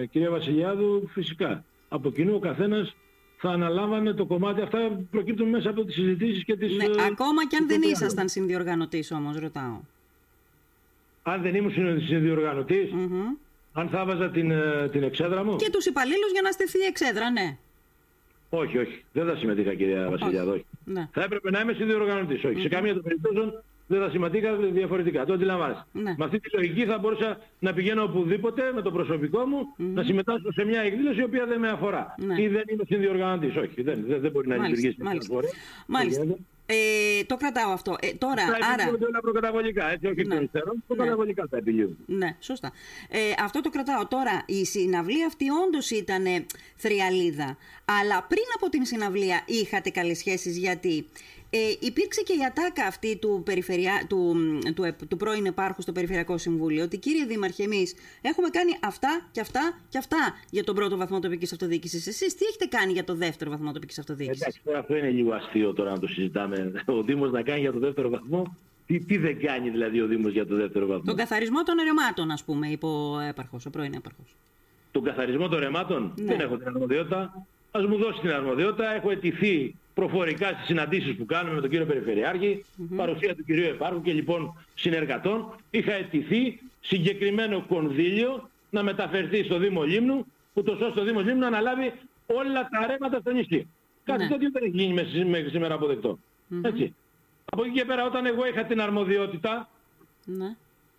ε, 0.00 0.06
κυρία 0.06 0.30
Βασιλιάδου, 0.30 1.08
φυσικά. 1.12 1.64
Από 1.88 2.10
κοινού 2.12 2.34
ο 2.34 2.38
καθένας 2.38 2.94
θα 3.44 3.50
αναλάμβανε 3.50 4.12
το 4.12 4.26
κομμάτι. 4.26 4.60
Αυτά 4.60 4.78
προκύπτουν 5.10 5.48
μέσα 5.48 5.70
από 5.70 5.84
τις 5.84 5.94
συζητήσεις 5.94 6.44
και 6.44 6.56
τις... 6.56 6.76
Ναι, 6.76 6.84
ε, 6.84 6.88
ακόμα 7.10 7.46
και 7.46 7.56
αν 7.56 7.66
τις 7.66 7.70
δεν 7.76 7.80
διάλογους. 7.80 7.90
ήσασταν 8.00 8.28
συνδιοργανωτής 8.28 9.10
όμως, 9.10 9.36
ρωτάω. 9.36 9.80
Αν 11.22 11.42
δεν 11.42 11.54
ήμουν 11.54 11.72
συνο- 11.72 12.00
συνδιοργανωτής, 12.00 12.90
Μμμ. 12.92 13.22
αν 13.72 13.88
θα 13.88 14.04
βάζα 14.04 14.30
την, 14.30 14.50
ε, 14.50 14.88
την 14.92 15.02
εξέδρα 15.02 15.44
μου. 15.44 15.56
Και 15.56 15.70
τους 15.70 15.86
υπαλλήλους 15.86 16.30
για 16.32 16.42
να 16.42 16.50
στηθεί 16.50 16.78
η 16.78 16.84
εξέδρα, 16.88 17.30
ναι. 17.30 17.56
Όχι, 18.50 18.78
όχι. 18.78 19.04
Δεν 19.12 19.26
θα 19.26 19.36
συμμετείχα, 19.36 19.74
κυρία 19.74 20.08
Βασιλιάδου. 20.10 20.50
Όχι. 20.50 20.64
ναι. 20.84 21.08
Θα 21.12 21.22
έπρεπε 21.22 21.50
να 21.50 21.60
είμαι 21.60 21.72
συνδιοργανωτής. 21.72 22.44
Όχι. 22.44 22.60
Σε 22.60 22.68
καμία 22.68 22.92
των 22.92 23.02
περιπτώσεων 23.02 23.62
δεν 23.92 24.00
θα 24.00 24.10
συμμετείχα 24.10 24.54
διαφορετικά. 24.56 25.24
Το 25.24 25.32
αντιλαμβάνεσαι. 25.32 25.84
Ναι. 25.92 26.14
Με 26.18 26.24
αυτή 26.24 26.40
τη 26.40 26.56
λογική 26.56 26.84
θα 26.84 26.98
μπορούσα 26.98 27.38
να 27.58 27.72
πηγαίνω 27.72 28.02
οπουδήποτε 28.02 28.62
με 28.74 28.82
το 28.82 28.90
προσωπικό 28.90 29.44
μου, 29.46 29.58
να 29.76 30.02
συμμετάσχω 30.02 30.52
σε 30.52 30.64
μια 30.64 30.80
εκδήλωση 30.80 31.20
η 31.20 31.24
οποία 31.24 31.46
δεν 31.46 31.58
με 31.60 31.68
αφορά. 31.68 32.14
Ναι. 32.18 32.42
Ή 32.42 32.48
δεν 32.48 32.62
είμαι 32.66 32.84
συνδιοργανωτής. 32.86 33.56
Όχι, 33.56 33.82
δεν, 33.82 34.04
δεν, 34.06 34.20
δεν 34.20 34.30
μπορεί 34.30 34.48
να 34.48 34.56
Μάλιστα, 34.56 34.76
λειτουργήσει 34.76 35.02
μάλιστα. 35.08 35.34
φορά. 35.34 35.48
Μάλιστα. 35.86 36.24
Δεν 36.24 36.36
Ε, 36.66 37.24
το 37.26 37.36
κρατάω 37.36 37.70
αυτό. 37.72 37.96
Ε, 38.00 38.12
τώρα, 38.12 38.42
Θα 38.46 38.58
άρα... 38.72 38.82
επιλύονται 38.82 39.04
όλα 39.06 39.20
προκαταβολικά, 39.20 39.90
έτσι, 39.92 40.06
όχι 40.06 40.14
Ναι. 40.14 40.22
εκ 40.22 40.28
των 40.30 40.42
υστέρων. 40.44 40.74
Ναι. 40.74 40.82
Προκαταβολικά 40.96 41.46
θα 41.50 41.56
επιλύουν. 41.56 41.96
Ναι, 42.06 42.36
σωστά. 42.40 42.72
Ε, 43.10 43.18
αυτό 43.44 43.60
το 43.60 43.70
κρατάω. 43.70 44.06
Τώρα, 44.06 44.42
η 44.46 44.64
συναυλία 44.64 45.26
αυτή 45.26 45.44
όντως 45.66 45.90
ήταν 45.90 46.24
ε, 46.26 46.44
θριαλίδα. 46.76 47.56
Αλλά 48.00 48.26
πριν 48.28 48.44
από 48.56 48.68
την 48.68 48.84
συναυλία 48.84 49.42
είχατε 49.46 49.90
καλές 49.90 50.18
σχέσεις 50.18 50.56
γιατί 50.58 51.06
ε, 51.54 51.58
υπήρξε 51.80 52.22
και 52.22 52.32
η 52.32 52.44
ατάκα 52.46 52.86
αυτή 52.86 53.16
του, 53.16 53.42
περιφερειά, 53.44 54.06
του, 54.08 54.36
του, 54.74 54.94
του, 54.98 55.06
του 55.08 55.16
πρώην 55.16 55.46
επάρχου 55.46 55.82
στο 55.82 55.92
Περιφερειακό 55.92 56.38
Συμβούλιο 56.38 56.84
ότι 56.84 56.98
κύριε 56.98 57.24
Δήμαρχε 57.24 57.62
εμείς 57.62 57.94
έχουμε 58.20 58.48
κάνει 58.48 58.70
αυτά 58.82 59.28
και 59.32 59.40
αυτά 59.40 59.78
και 59.88 59.98
αυτά 59.98 60.34
για 60.50 60.64
τον 60.64 60.74
πρώτο 60.74 60.96
βαθμό 60.96 61.20
τοπικής 61.20 61.52
αυτοδιοίκησης. 61.52 62.06
Εσείς 62.06 62.34
τι 62.34 62.44
έχετε 62.44 62.66
κάνει 62.76 62.92
για 62.92 63.04
το 63.04 63.14
δεύτερο 63.14 63.50
βαθμό 63.50 63.72
τοπικής 63.72 63.98
αυτοδιοίκησης; 63.98 64.40
Εντάξει, 64.42 64.60
τώρα 64.64 64.78
αυτό 64.78 64.96
είναι 64.96 65.10
λίγο 65.10 65.32
αστείο 65.32 65.72
τώρα 65.72 65.90
να 65.90 65.98
το 65.98 66.06
συζητάμε. 66.06 66.72
Ο 66.86 67.02
Δήμος 67.02 67.30
να 67.30 67.42
κάνει 67.42 67.60
για 67.60 67.72
το 67.72 67.78
δεύτερο 67.78 68.08
βαθμό; 68.08 68.56
Τι, 68.86 68.98
τι 68.98 69.16
δεν 69.16 69.40
κάνει 69.40 69.70
δηλαδή 69.70 70.00
ο 70.00 70.06
Δήμος 70.06 70.32
για 70.32 70.46
το 70.46 70.56
δεύτερο 70.56 70.86
βαθμό; 70.86 71.04
Τον 71.04 71.16
καθαρισμό 71.16 71.62
των 71.62 71.78
ερεμάτων, 71.78 72.30
ας 72.30 72.44
πούμε, 72.44 72.68
είπε 72.68 72.86
ο 72.86 73.18
έπαρχος, 73.28 73.66
ο 73.66 73.70
πρώην 73.70 73.92
έπαρχος. 73.94 74.36
Τον 74.90 75.02
καθαρισμό 75.02 75.48
των 75.48 75.58
ρεμάτων; 75.58 76.12
Ναι. 76.16 76.24
δεν 76.24 76.40
έχω 76.40 76.56
την 76.56 76.66
αρμοδιότητα. 76.66 77.46
Ας 77.70 77.86
μου 77.86 77.96
δώσει 77.96 78.20
την 78.20 78.30
αρμοδιότητα. 78.30 78.94
Έχω 78.94 79.10
αιτηθεί 79.10 79.74
προφορικά 79.94 80.46
στις 80.46 80.66
συναντήσεις 80.66 81.16
που 81.16 81.26
κάνουμε 81.26 81.54
με 81.54 81.60
τον 81.60 81.70
κύριο 81.70 81.86
Περιφερειάρχη, 81.86 82.64
παρουσία 82.96 83.34
του 83.34 83.44
κυρίου 83.44 83.64
Επάρχου 83.64 84.02
και 84.02 84.12
λοιπόν 84.12 84.64
συνεργατών, 84.74 85.54
είχα 85.70 85.92
αιτηθεί 85.92 86.60
συγκεκριμένο 86.80 87.64
κονδύλιο 87.68 88.50
να 88.70 88.82
μεταφερθεί 88.82 89.44
στο 89.44 89.58
Δήμο 89.58 89.82
Λίμνου, 89.82 90.26
ούτως 90.52 90.80
ώστε 90.80 91.00
το 91.00 91.04
Δήμο 91.04 91.20
Λίμνου 91.20 91.40
να 91.40 91.46
αναλάβει 91.46 91.92
όλα 92.26 92.68
τα 92.68 92.86
ρέματα 92.86 93.18
στο 93.20 93.30
νησί. 93.30 93.68
Κάτι 94.04 94.22
ναι. 94.22 94.28
τέτοιο 94.28 94.50
δεν 94.52 94.62
έχει 94.62 94.76
γίνει 94.76 95.28
μέχρι 95.28 95.50
σήμερα 95.50 95.74
αποδεκτό. 95.74 96.18
Έτσι. 96.62 96.94
Από 97.44 97.64
εκεί 97.64 97.72
και 97.72 97.84
πέρα 97.84 98.04
όταν 98.04 98.26
εγώ 98.26 98.46
είχα 98.46 98.64
την 98.64 98.80
αρμοδιότητα 98.80 99.68
ναι. 100.24 100.56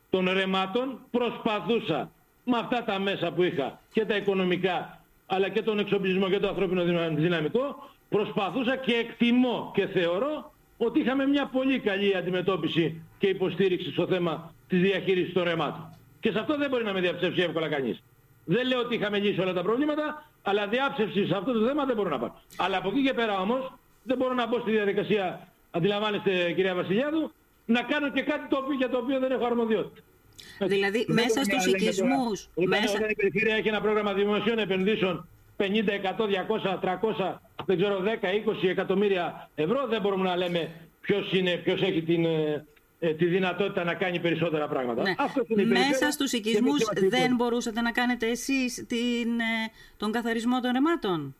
των 0.09 0.29
ρεμάτων 0.29 0.99
προσπαθούσα 1.11 2.11
με 2.43 2.57
αυτά 2.57 2.83
τα 2.83 2.99
μέσα 2.99 3.31
που 3.31 3.43
είχα 3.43 3.79
και 3.91 4.05
τα 4.05 4.15
οικονομικά 4.15 5.03
αλλά 5.25 5.49
και 5.49 5.61
τον 5.61 5.79
εξοπλισμό 5.79 6.29
και 6.29 6.39
το 6.39 6.47
ανθρώπινο 6.47 6.83
δυναμικό 7.15 7.89
προσπαθούσα 8.15 8.75
και 8.75 8.93
εκτιμώ 8.93 9.71
και 9.75 9.85
θεωρώ 9.87 10.53
ότι 10.77 10.99
είχαμε 10.99 11.27
μια 11.27 11.45
πολύ 11.45 11.79
καλή 11.79 12.15
αντιμετώπιση 12.15 13.01
και 13.17 13.27
υποστήριξη 13.27 13.91
στο 13.91 14.07
θέμα 14.07 14.53
της 14.67 14.79
διαχείρισης 14.81 15.33
των 15.33 15.43
ρεμάτων. 15.43 15.97
Και 16.19 16.31
σε 16.31 16.39
αυτό 16.39 16.57
δεν 16.57 16.69
μπορεί 16.69 16.83
να 16.83 16.93
με 16.93 17.01
διαψεύσει 17.01 17.41
εύκολα 17.41 17.67
κανείς. 17.69 18.03
Δεν 18.45 18.67
λέω 18.67 18.79
ότι 18.79 18.95
είχαμε 18.95 19.17
λύσει 19.19 19.39
όλα 19.41 19.53
τα 19.53 19.61
προβλήματα, 19.61 20.29
αλλά 20.41 20.67
διάψευση 20.67 21.25
σε 21.25 21.35
αυτό 21.35 21.51
το 21.53 21.65
θέμα 21.67 21.85
δεν 21.85 21.95
μπορώ 21.95 22.09
να 22.09 22.19
πάρω. 22.19 22.41
Αλλά 22.57 22.77
από 22.77 22.89
εκεί 22.89 23.03
και 23.03 23.13
πέρα 23.13 23.39
όμως 23.39 23.73
δεν 24.03 24.17
μπορώ 24.17 24.33
να 24.33 24.47
μπω 24.47 24.59
στη 24.59 24.71
διαδικασία, 24.71 25.47
αντιλαμβάνεστε 25.71 26.51
κυρία 26.55 26.75
Βασιλιάδου, 26.75 27.31
να 27.65 27.81
κάνω 27.81 28.11
και 28.11 28.21
κάτι 28.21 28.47
το 28.49 28.57
οποίο, 28.57 28.75
για 28.75 28.89
το 28.89 28.97
οποίο 28.97 29.19
δεν 29.19 29.31
έχω 29.31 29.45
αρμοδιότητα. 29.45 30.01
Δηλαδή 30.59 31.05
δεν 31.07 31.15
μέσα 31.15 31.43
στους 31.43 31.65
οικισμούς... 31.65 32.49
Όταν, 32.55 32.69
μέσα... 32.69 32.95
όταν 32.95 33.09
η 33.09 33.15
περιφέρεια 33.15 33.55
έχει 33.55 33.67
ένα 33.67 33.81
πρόγραμμα 33.81 34.13
δημοσίων 34.13 34.57
επενδύσεων 34.57 35.27
50, 35.57 35.99
100, 35.99 36.27
200, 36.27 36.79
300, 36.79 37.39
δεν 37.65 37.77
ξέρω 37.77 37.99
10, 37.99 38.63
20 38.63 38.67
εκατομμύρια 38.69 39.49
ευρώ 39.55 39.87
δεν 39.87 40.01
μπορούμε 40.01 40.29
να 40.29 40.35
λέμε 40.35 40.71
ποιος, 41.01 41.33
είναι, 41.33 41.51
ποιος 41.51 41.81
έχει 41.81 42.01
την, 42.01 42.25
ε, 42.25 42.65
ε, 42.99 43.13
τη 43.13 43.25
δυνατότητα 43.25 43.83
να 43.83 43.93
κάνει 43.93 44.19
περισσότερα 44.19 44.67
πράγματα. 44.67 45.01
Ναι. 45.01 45.13
Αυτός 45.17 45.47
είναι 45.47 45.63
Μέσα 45.65 46.11
στους 46.11 46.31
οικισμούς 46.31 46.83
δεν 46.93 47.35
μπορούσατε 47.35 47.81
να 47.81 47.91
κάνετε 47.91 48.27
εσείς 48.29 48.85
την, 48.87 49.39
ε, 49.39 49.71
τον 49.97 50.11
καθαρισμό 50.11 50.59
των 50.59 50.71
ρεμάτων; 50.71 51.35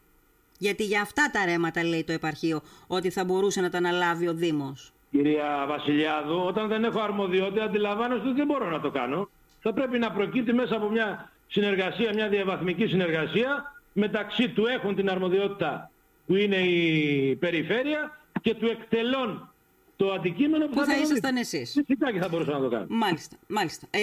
Γιατί 0.57 0.83
για 0.83 1.01
αυτά 1.01 1.29
τα 1.33 1.45
ρέματα 1.45 1.83
λέει 1.83 2.03
το 2.03 2.11
επαρχείο 2.11 2.61
ότι 2.87 3.09
θα 3.09 3.25
μπορούσε 3.25 3.61
να 3.61 3.69
τα 3.69 3.77
αναλάβει 3.77 4.27
ο 4.27 4.33
Δήμος. 4.33 4.93
Κυρία 5.11 5.65
Βασιλιάδου, 5.67 6.43
όταν 6.45 6.67
δεν 6.67 6.83
έχω 6.83 6.99
αρμοδιότητα 6.99 7.63
αντιλαμβάνεστε 7.63 8.27
ότι 8.27 8.37
δεν 8.37 8.45
μπορώ 8.45 8.69
να 8.69 8.79
το 8.79 8.91
κάνω. 8.91 9.29
Θα 9.59 9.73
πρέπει 9.73 9.99
να 9.99 10.11
προκύπτει 10.11 10.53
μέσα 10.53 10.75
από 10.75 10.89
μια 10.89 11.31
συνεργασία, 11.47 12.13
μια 12.13 12.27
διαβαθμική 12.27 12.85
συνεργασία 12.85 13.72
μεταξύ 13.93 14.49
του 14.49 14.65
έχουν 14.65 14.95
την 14.95 15.09
αρμοδιότητα 15.09 15.91
που 16.25 16.35
είναι 16.35 16.55
η 16.55 17.35
περιφέρεια 17.35 18.19
και 18.41 18.55
του 18.55 18.65
εκτελών 18.65 19.53
το 19.95 20.11
αντικείμενο 20.11 20.65
που, 20.65 20.73
που 20.73 20.79
θα, 20.79 20.85
θα 20.85 21.01
ήσασταν 21.01 21.35
εσείς. 21.35 21.71
Φυσικά 21.71 22.11
και 22.11 22.19
θα 22.19 22.27
μπορούσα 22.29 22.51
να 22.51 22.59
το 22.59 22.69
κάνω. 22.69 22.85
Μάλιστα, 22.89 23.37
μάλιστα. 23.47 23.87
Ε, 23.91 23.99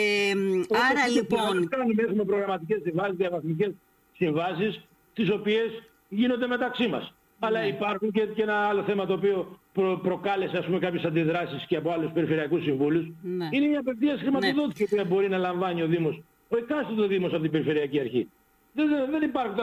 άρα 0.91 1.09
λοιπόν... 1.09 1.69
Κάνουμε, 1.69 2.03
έχουμε 2.03 2.25
προγραμματικές 2.25 2.81
συμβάσεις, 2.83 3.17
διαβαθμικές 3.17 3.73
συμβάσεις, 4.17 4.81
τις 5.15 5.31
οποίες 5.31 5.83
γίνονται 6.09 6.47
μεταξύ 6.47 6.87
μας. 6.89 7.15
Αλλά 7.39 7.61
ναι. 7.61 7.67
υπάρχουν 7.67 8.11
και, 8.11 8.27
και, 8.27 8.43
ένα 8.43 8.55
άλλο 8.55 8.83
θέμα 8.83 9.07
το 9.07 9.13
οποίο 9.13 9.59
προ, 9.73 10.01
προκάλεσε 10.03 10.57
ας 10.57 10.65
πούμε, 10.65 10.79
κάποιες 10.79 11.05
αντιδράσεις 11.05 11.67
και 11.67 11.77
από 11.77 11.91
άλλους 11.91 12.13
περιφερειακούς 12.13 12.63
συμβούλους. 12.63 13.07
Ναι. 13.23 13.49
Είναι 13.51 13.67
μια 13.67 13.81
απευθείας 13.81 14.21
χρηματοδότηση 14.21 14.95
ναι. 14.95 15.03
που 15.03 15.09
μπορεί 15.09 15.29
να 15.29 15.39
λαμβάνει 15.39 15.83
ο 15.83 15.87
Δήμος, 15.87 16.23
ο 16.49 16.57
εκάστοτε 16.57 17.07
Δήμος 17.07 17.33
από 17.33 17.43
την 17.43 17.51
Περιφερειακή 17.51 18.01
Αρχή. 18.01 18.29
Δεν, 18.73 18.87
δεν 19.11 19.23
υπάρχει 19.23 19.55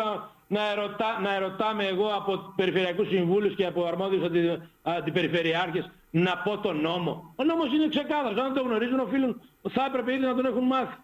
να, 0.48 0.72
ερωτά, 0.72 1.20
να 1.22 1.34
ερωτάμε 1.36 1.86
εγώ 1.86 2.08
από 2.08 2.54
περιφερειακούς 2.56 3.08
συμβούλους 3.08 3.56
και 3.56 3.66
από 3.66 3.86
αρμόδιους 3.86 4.24
αντι, 4.24 4.62
αντιπεριφερειάρχες 4.84 5.90
να 6.12 6.38
πω 6.38 6.58
τον 6.58 6.82
νόμο. 6.82 7.34
Ο 7.36 7.44
νόμος 7.44 7.74
είναι 7.74 7.88
ξεκάθαρος. 7.88 8.40
Αν 8.40 8.54
δεν 8.54 8.64
το 8.64 8.70
γνωρίζουν 8.70 9.00
οφείλουν, 9.00 9.42
θα 9.70 9.86
έπρεπε 9.86 10.14
ήδη 10.14 10.26
να 10.26 10.36
τον 10.36 10.46
έχουν 10.46 10.64
μάθει. 10.64 10.98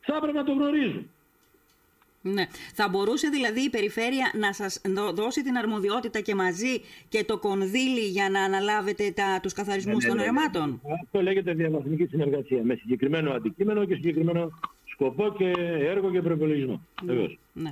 Θα 0.00 0.16
έπρεπε 0.16 0.38
να 0.38 0.44
το 0.44 0.52
γνωρίζουν. 0.52 1.10
Ναι. 2.22 2.46
Θα 2.74 2.88
μπορούσε 2.88 3.28
δηλαδή 3.28 3.60
η 3.60 3.70
περιφέρεια 3.70 4.30
να 4.34 4.52
σας 4.52 4.80
δώσει 5.14 5.42
την 5.42 5.56
αρμοδιότητα 5.56 6.20
και 6.20 6.34
μαζί 6.34 6.80
και 7.08 7.24
το 7.24 7.38
κονδύλι 7.38 8.00
για 8.00 8.30
να 8.30 8.40
αναλάβετε 8.42 9.10
τα, 9.10 9.38
τους 9.42 9.52
καθαρισμούς 9.52 10.04
ναι, 10.04 10.08
ναι, 10.08 10.08
των 10.08 10.16
ναι, 10.16 10.22
ναι. 10.22 10.40
ρεμάτων. 10.40 10.80
Αυτό 11.02 11.22
λέγεται 11.22 11.52
διαβαθμική 11.52 12.06
συνεργασία 12.06 12.62
με 12.62 12.74
συγκεκριμένο 12.74 13.32
αντικείμενο 13.32 13.84
και 13.84 13.94
συγκεκριμένο 13.94 14.50
σκοπό 14.92 15.34
και 15.38 15.50
έργο 15.94 16.10
και 16.10 16.22
προπολογισμό. 16.22 16.86
Ναι. 17.02 17.14
ναι. 17.52 17.70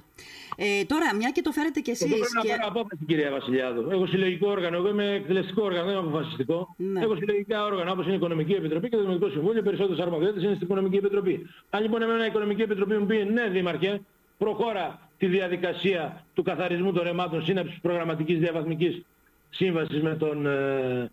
Ε, 0.57 0.85
τώρα, 0.85 1.15
μια 1.15 1.31
και 1.31 1.43
το 1.43 1.53
φέρετε 1.53 1.81
κι 1.81 1.91
εσείς... 1.91 2.13
Εγώ 2.13 2.17
πρέπει 2.19 2.47
και... 2.47 2.53
να 2.53 2.59
πάρω 2.59 2.69
απόφαση, 2.69 3.05
κυρία 3.07 3.31
Βασιλιάδου. 3.31 3.91
Έχω 3.91 4.07
συλλογικό 4.07 4.51
όργανο, 4.51 4.77
εγώ 4.77 4.89
είμαι 4.89 5.11
εκτελεστικό 5.11 5.63
όργανο, 5.63 5.85
δεν 5.85 5.95
είμαι 5.95 6.09
αποφασιστικό. 6.09 6.75
Ναι. 6.77 7.01
Έχω 7.01 7.15
συλλογικά 7.17 7.65
όργανα 7.65 7.91
όπως 7.93 8.05
είναι 8.05 8.15
η 8.15 8.17
Οικονομική 8.17 8.53
Επιτροπή 8.53 8.89
και 8.89 8.97
το 8.97 9.03
Δημοτικό 9.03 9.29
Συμβούλιο, 9.29 9.63
περισσότερες 9.63 10.01
αρμοδιότητες 10.01 10.43
είναι 10.43 10.55
στην 10.55 10.67
Οικονομική 10.67 10.97
Επιτροπή. 10.97 11.47
Αν 11.71 11.83
λοιπόν 11.83 12.03
εμένα 12.03 12.25
η 12.25 12.27
Οικονομική 12.27 12.63
Επιτροπή 12.63 12.95
μου 12.95 13.07
πει 13.07 13.17
ναι, 13.25 13.49
Δήμαρχε, 13.49 14.01
προχώρα 14.39 15.09
τη 15.19 15.27
διαδικασία 15.27 16.25
του 16.35 16.43
καθαρισμού 16.43 16.93
των 16.93 17.03
ρεμάτων 17.03 17.45
σύναψης 17.45 17.79
προγραμματικής 17.81 18.39
διαβαθμικής 18.39 19.03
σύμβασης 19.51 20.03
με 20.03 20.15
τον... 20.17 20.47
Ε, 20.47 21.11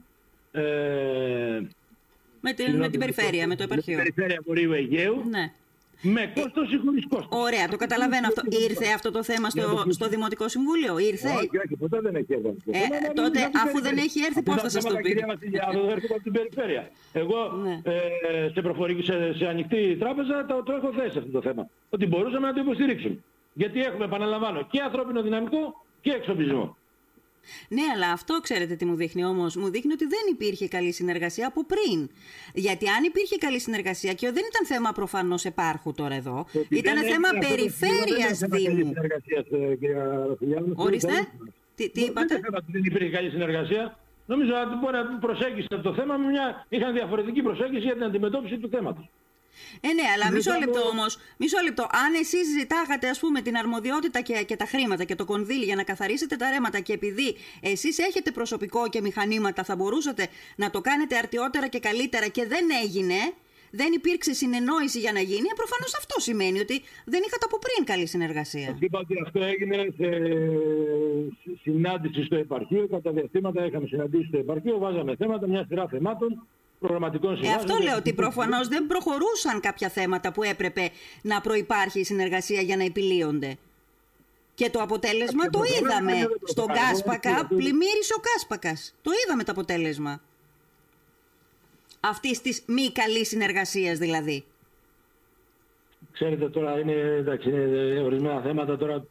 ε, 0.51 1.61
με 2.41 2.53
την, 2.53 2.75
με 2.75 2.89
την 2.89 2.99
περιφέρεια, 2.99 3.47
με 3.47 3.55
το 3.55 3.63
επαρχείο. 3.63 3.97
Με 3.97 4.03
την 4.03 4.13
περιφέρεια 4.13 4.43
Βορείου 4.45 4.73
Αιγαίου. 4.73 5.23
Ναι. 5.29 5.51
Με 6.01 6.31
κόστος 6.35 6.71
ή 6.71 6.77
χωρίς 6.85 7.07
κόστος; 7.07 7.39
Ωραία, 7.45 7.67
το 7.67 7.77
καταλαβαίνω 7.77 8.27
αυτό. 8.27 8.41
Ήρθε 8.67 8.85
αυτό 8.95 9.11
το 9.11 9.23
θέμα 9.23 9.49
στο, 9.49 9.85
στο 9.89 10.07
Δημοτικό 10.07 10.47
Συμβούλιο, 10.47 10.97
ήρθε; 10.99 11.27
Όχι, 11.27 11.57
όχι, 11.63 11.75
ποτέ 11.79 11.99
δεν 12.01 12.15
έχει 12.15 12.33
έρθει. 12.33 12.55
Ε, 12.71 13.13
τότε, 13.13 13.39
αφού 13.63 13.81
δεν 13.81 13.97
έχει 13.97 14.19
έρθει, 14.27 14.41
πώς 14.43 14.61
θα 14.61 14.69
σας 14.69 14.83
το 14.83 14.95
πει. 14.95 15.01
Κυρία 15.01 15.25
Βασιλιάδου, 15.27 15.79
έρχεται 15.89 16.13
από 16.13 16.23
την 16.23 16.31
περιφέρεια. 16.31 16.91
Εγώ 17.13 17.51
ναι. 17.63 17.81
ε, 17.83 18.49
σε, 18.53 18.61
προφορική, 18.61 19.03
σε, 19.03 19.33
σε 19.33 19.47
ανοιχτή 19.47 19.97
τράπεζα 19.99 20.45
το, 20.45 20.63
το 20.63 20.73
έχω 20.73 20.93
θέσει 20.93 21.17
αυτό 21.17 21.31
το 21.31 21.41
θέμα. 21.41 21.69
Ότι 21.89 22.05
μπορούσαμε 22.05 22.47
να 22.47 22.53
το 22.53 22.59
υποστηρίξουμε. 22.59 23.17
Γιατί 23.53 23.81
έχουμε, 23.81 24.05
επαναλαμβάνω, 24.05 24.67
και 24.71 24.81
ανθρώπινο 24.81 25.21
δυναμικό 25.21 25.85
και 26.01 26.11
εξοπλισμό. 26.11 26.77
Ναι, 27.69 27.81
αλλά 27.95 28.11
αυτό 28.11 28.39
ξέρετε 28.41 28.75
τι 28.75 28.85
μου 28.85 28.95
δείχνει 28.95 29.25
όμως. 29.25 29.55
Μου 29.55 29.69
δείχνει 29.69 29.93
ότι 29.93 30.05
δεν 30.05 30.19
υπήρχε 30.31 30.67
καλή 30.67 30.91
συνεργασία 30.91 31.47
από 31.47 31.65
πριν. 31.65 32.09
Γιατί 32.53 32.87
αν 32.87 33.03
υπήρχε 33.03 33.35
καλή 33.37 33.59
συνεργασία, 33.59 34.13
και 34.13 34.25
δεν 34.31 34.43
ήταν 34.51 34.65
θέμα 34.65 34.91
προφανώς 34.91 35.45
επάρχου 35.45 35.93
τώρα 35.93 36.15
εδώ, 36.15 36.45
ήταν 36.69 36.97
θέμα 36.97 37.29
περιφέρειας 37.47 38.39
Δήμου. 38.39 38.93
Ορίστε. 40.75 41.27
Τι, 41.75 41.89
τι 41.89 42.01
είπατε; 42.01 42.39
Δεν 42.67 42.83
υπήρχε 42.83 43.09
καλή 43.09 43.29
συνεργασία. 43.29 43.97
Νομίζω 44.25 44.51
ότι 44.65 44.75
μπορεί 44.81 44.93
να 44.93 45.17
προσέγγισε 45.19 45.77
το 45.83 45.93
θέμα 45.93 46.17
με 46.17 46.27
μια. 46.27 46.65
είχαν 46.69 46.93
διαφορετική 46.93 47.41
προσέγγιση 47.41 47.83
για 47.83 47.93
την 47.93 48.03
αντιμετώπιση 48.03 48.57
του 48.57 48.69
θέματος. 48.69 49.09
Ε, 49.81 49.93
ναι, 49.93 50.03
αλλά 50.15 50.31
μισό 50.31 50.53
λεπτό 50.59 50.81
όμως. 50.87 51.17
Μισό 51.37 51.57
λεπτό. 51.63 51.83
Αν 51.83 52.13
εσείς 52.13 52.47
ζητάγατε, 52.59 53.09
ας 53.09 53.19
πούμε, 53.19 53.41
την 53.41 53.57
αρμοδιότητα 53.57 54.21
και, 54.21 54.43
και 54.43 54.55
τα 54.55 54.65
χρήματα 54.65 55.03
και 55.03 55.15
το 55.15 55.25
κονδύλι 55.25 55.63
για 55.63 55.75
να 55.75 55.83
καθαρίσετε 55.83 56.35
τα 56.35 56.49
ρέματα 56.49 56.79
και 56.79 56.93
επειδή 56.93 57.35
εσείς 57.61 57.97
έχετε 57.97 58.31
προσωπικό 58.31 58.89
και 58.89 59.01
μηχανήματα, 59.01 59.63
θα 59.63 59.75
μπορούσατε 59.75 60.27
να 60.55 60.69
το 60.69 60.81
κάνετε 60.81 61.17
αρτιότερα 61.17 61.67
και 61.67 61.79
καλύτερα 61.79 62.27
και 62.27 62.45
δεν 62.45 62.65
έγινε, 62.83 63.15
δεν 63.71 63.91
υπήρξε 63.93 64.33
συνεννόηση 64.33 64.99
για 64.99 65.11
να 65.11 65.19
γίνει, 65.19 65.47
ε, 65.51 65.55
προφανώς 65.55 65.95
αυτό 65.97 66.19
σημαίνει 66.19 66.59
ότι 66.59 66.81
δεν 67.05 67.21
είχατε 67.25 67.45
από 67.45 67.59
πριν 67.59 67.85
καλή 67.85 68.07
συνεργασία. 68.07 68.77
Είπα 68.79 68.99
ότι 68.99 69.15
αυτό 69.25 69.39
έγινε 69.43 69.77
σε 69.97 70.09
συνάντηση 71.61 72.23
στο 72.23 72.35
επαρχείο. 72.35 72.87
Κατά 72.87 73.11
διαστήματα 73.11 73.65
είχαμε 73.65 73.87
συναντήσει 73.87 74.27
στο 74.27 74.37
επαρχείο, 74.37 74.77
βάζαμε 74.77 75.15
θέματα, 75.15 75.47
μια 75.47 75.65
σειρά 75.67 75.87
θεμάτων 75.87 76.47
προγραμματικών 76.79 77.43
Ε, 77.43 77.53
αυτό 77.53 77.77
λέω 77.83 77.95
ότι 77.97 78.13
προφανώς 78.13 78.67
δεν 78.67 78.87
προχωρούσαν 78.87 79.59
κάποια 79.59 79.89
θέματα 79.89 80.31
που 80.31 80.43
έπρεπε 80.43 80.89
να 81.21 81.41
προπάρχει 81.41 81.99
η 81.99 82.03
συνεργασία 82.03 82.61
για 82.61 82.77
να 82.77 82.83
επιλύονται. 82.83 83.57
Και 84.55 84.69
το 84.69 84.79
αποτέλεσμα 84.81 85.49
το 85.49 85.59
είδαμε. 85.77 86.13
Στον 86.43 86.67
Κάσπακα 86.67 87.45
πλημμύρισε 87.47 88.13
ο 88.17 88.21
Κάσπακας. 88.21 88.95
Το 89.01 89.11
είδαμε 89.25 89.43
το 89.43 89.51
αποτέλεσμα. 89.51 90.21
Αυτής 91.99 92.41
της 92.41 92.63
μη 92.67 92.91
καλής 92.91 93.27
συνεργασίας 93.27 93.97
δηλαδή. 93.97 94.45
Ξέρετε 96.11 96.49
τώρα 96.49 96.79
είναι, 96.79 96.91
εντάξει, 96.91 97.49
είναι 97.49 98.01
ορισμένα 98.03 98.41
θέματα 98.41 98.77
τώρα 98.77 99.05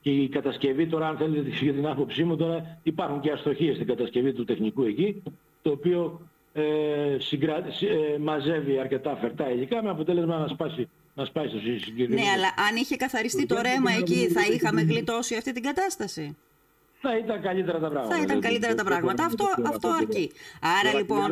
και 0.00 0.10
η 0.10 0.28
κατασκευή 0.28 0.86
τώρα 0.86 1.08
αν 1.08 1.16
θέλετε 1.16 1.48
για 1.48 1.72
την 1.72 1.86
άποψή 1.86 2.24
μου 2.24 2.36
τώρα 2.36 2.80
υπάρχουν 2.82 3.20
και 3.20 3.30
αστοχίες 3.30 3.74
στην 3.74 3.86
κατασκευή 3.86 4.32
του 4.32 4.44
τεχνικού 4.44 4.82
εκεί 4.82 5.22
το 5.62 5.70
οποίο 5.70 6.20
ε, 6.56 7.16
συγκρα... 7.18 7.56
ε, 7.56 8.18
μαζεύει 8.18 8.78
αρκετά 8.78 9.16
φερτά 9.16 9.50
υλικά 9.50 9.82
με 9.82 9.90
αποτέλεσμα 9.90 10.38
να 10.38 10.46
σπάσει 10.46 10.88
να 11.14 11.24
σπάσει 11.24 11.48
στο 11.48 11.58
συγκεκριμένο. 11.58 12.22
Ναι, 12.22 12.30
αλλά 12.30 12.46
αν 12.68 12.76
είχε 12.76 12.96
καθαριστεί 12.96 13.46
το 13.46 13.60
ρέμα 13.60 13.90
εκεί, 13.92 14.28
θα 14.28 14.40
είχαμε 14.52 14.82
γλιτώσει 14.82 15.34
αυτή 15.34 15.52
την 15.52 15.62
κατάσταση. 15.62 16.36
Θα 17.06 17.16
ήταν 17.18 17.40
καλύτερα 17.42 17.78
τα 17.78 17.88
πράγματα. 17.88 18.14
Θα 18.14 18.22
ήταν 18.22 18.40
καλύτερα 18.40 18.74
τα 18.74 18.84
πράγματα. 18.84 19.24
Αυτό, 19.24 19.46
αυτό 19.72 19.88
αρκεί. 19.88 20.32
Άρα 20.80 20.98
λοιπόν. 20.98 21.28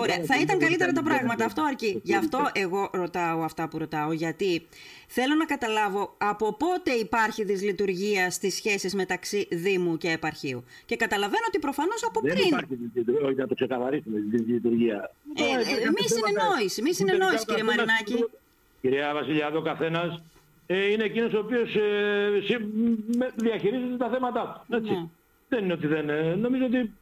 Ωραία. 0.00 0.20
Θα 0.24 0.36
ήταν 0.40 0.58
καλύτερα 0.58 0.92
τα 0.92 1.02
πράγματα. 1.02 1.44
Αυτό 1.44 1.62
αρκεί. 1.62 2.00
Γι' 2.04 2.14
αυτό 2.14 2.40
εγώ 2.52 2.90
ρωτάω 2.92 3.42
αυτά 3.42 3.68
που 3.68 3.78
ρωτάω. 3.78 4.12
Γιατί 4.12 4.66
θέλω 5.06 5.34
να 5.34 5.44
καταλάβω 5.44 6.14
από 6.18 6.52
πότε 6.52 6.90
υπάρχει 6.92 7.44
δυσλειτουργία 7.44 8.30
στι 8.30 8.50
σχέσει 8.50 8.96
μεταξύ 8.96 9.48
Δήμου 9.50 9.96
και 9.96 10.10
επαρχείου. 10.10 10.64
Και 10.86 10.96
καταλαβαίνω 10.96 11.44
ότι 11.48 11.58
προφανώ 11.58 11.94
από 12.06 12.20
πριν. 12.20 12.34
Δεν 12.36 12.46
υπάρχει 12.46 12.74
δυσλειτουργία. 12.74 13.34
Να 13.36 13.46
το 13.46 13.54
ξεκαθαρίσουμε. 13.54 14.18
Δυσλειτουργία. 14.30 15.10
Ε, 15.34 15.42
ε, 15.42 15.90
μη 15.96 16.04
συνεννόηση. 16.14 16.82
Μη 16.82 16.92
συνεννόηση, 16.94 17.44
κύριε 17.44 17.62
Μαρινάκη. 17.62 18.24
Κυρία 18.80 19.14
Βασιλιάδο, 19.14 19.62
καθένα 19.62 20.00
ε, 20.00 20.22
είναι 20.74 21.04
εκείνος 21.04 21.32
ο 21.32 21.38
οποίος 21.38 21.74
ε, 21.74 22.30
διαχειρίζεται 23.34 23.96
τα 23.96 24.08
θέματα 24.08 24.64
του. 24.68 24.76
Έτσι. 24.76 24.90
Ναι. 24.90 25.06
Δεν 25.48 25.64
είναι 25.64 25.72
ότι 25.72 25.86
δεν... 25.86 26.08
Ε, 26.08 26.34
νομίζω 26.34 26.64
ότι 26.64 26.92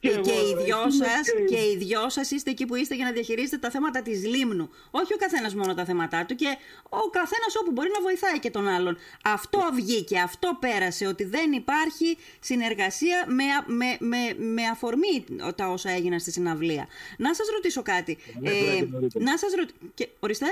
και, 0.00 0.10
και, 0.10 0.32
οι 0.32 0.64
δυο 0.64 0.90
σας, 0.90 1.28
και... 1.48 1.56
οι 1.56 1.76
δυο 1.76 2.08
σας 2.08 2.30
είστε 2.30 2.50
εκεί 2.50 2.66
που 2.66 2.74
είστε 2.74 2.94
για 2.94 3.04
να 3.04 3.12
διαχειρίζετε 3.12 3.58
τα 3.58 3.70
θέματα 3.70 4.02
της 4.02 4.26
Λίμνου. 4.26 4.70
Όχι 4.90 5.14
ο 5.14 5.16
καθένας 5.16 5.54
μόνο 5.54 5.74
τα 5.74 5.84
θέματα 5.84 6.24
του 6.26 6.34
και 6.34 6.56
ο 6.88 7.10
καθένας 7.10 7.56
όπου 7.60 7.70
μπορεί 7.70 7.88
να 7.92 8.00
βοηθάει 8.00 8.38
και 8.38 8.50
τον 8.50 8.68
άλλον. 8.68 8.98
Αυτό 9.24 9.60
βγήκε, 9.74 10.18
αυτό 10.18 10.56
πέρασε, 10.60 11.06
ότι 11.06 11.24
δεν 11.24 11.52
υπάρχει 11.52 12.16
συνεργασία 12.40 13.24
με, 13.28 13.44
με, 13.66 13.96
με, 13.98 14.44
με 14.44 14.62
αφορμή 14.72 15.24
τα 15.56 15.68
όσα 15.68 15.90
έγιναν 15.90 16.20
στη 16.20 16.30
συναυλία. 16.30 16.86
Να 17.16 17.34
σας 17.34 17.46
ρωτήσω 17.54 17.82
κάτι. 17.82 18.18
Ε, 18.42 18.84
να 19.14 19.38
σας 19.38 19.54
ρωτήσω... 19.54 20.10
Ορίστε. 20.20 20.46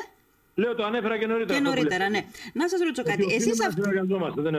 Λέω 0.55 0.75
το 0.75 0.85
ανέφερα 0.85 1.19
και 1.19 1.27
νωρίτερα. 1.27 1.59
Και 1.59 1.65
νωρίτερα, 1.65 2.09
ναι. 2.09 2.25
Να 2.53 2.69
σας 2.69 2.81
ρωτήσω 2.81 3.03
κάτι. 3.03 3.35
Εσείς 3.35 3.67
αυ... 3.67 3.75
δεν, 3.75 4.57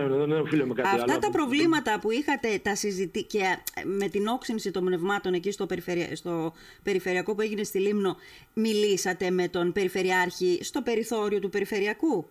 δεν 0.49 0.67
με 0.67 0.73
κάτι 0.73 0.87
Αυτά 0.87 1.19
τα 1.19 1.29
προβλήματα 1.29 1.99
που 1.99 2.11
είχατε 2.11 2.59
τα 2.61 2.75
συζητή 2.75 3.23
και 3.23 3.39
ε, 3.73 3.85
με 3.85 4.07
την 4.07 4.27
όξυνση 4.27 4.71
των 4.71 4.85
πνευμάτων 4.85 5.33
εκεί 5.33 5.51
στο, 5.51 5.67
στο 6.13 6.53
περιφερειακό 6.83 7.35
που 7.35 7.41
έγινε 7.41 7.63
στη 7.63 7.79
Λίμνο, 7.79 8.15
μιλήσατε 8.53 9.29
με 9.29 9.47
τον 9.47 9.71
Περιφερειάρχη 9.71 10.59
στο 10.63 10.81
περιθώριο 10.81 11.39
του 11.39 11.49
Περιφερειακού; 11.49 12.25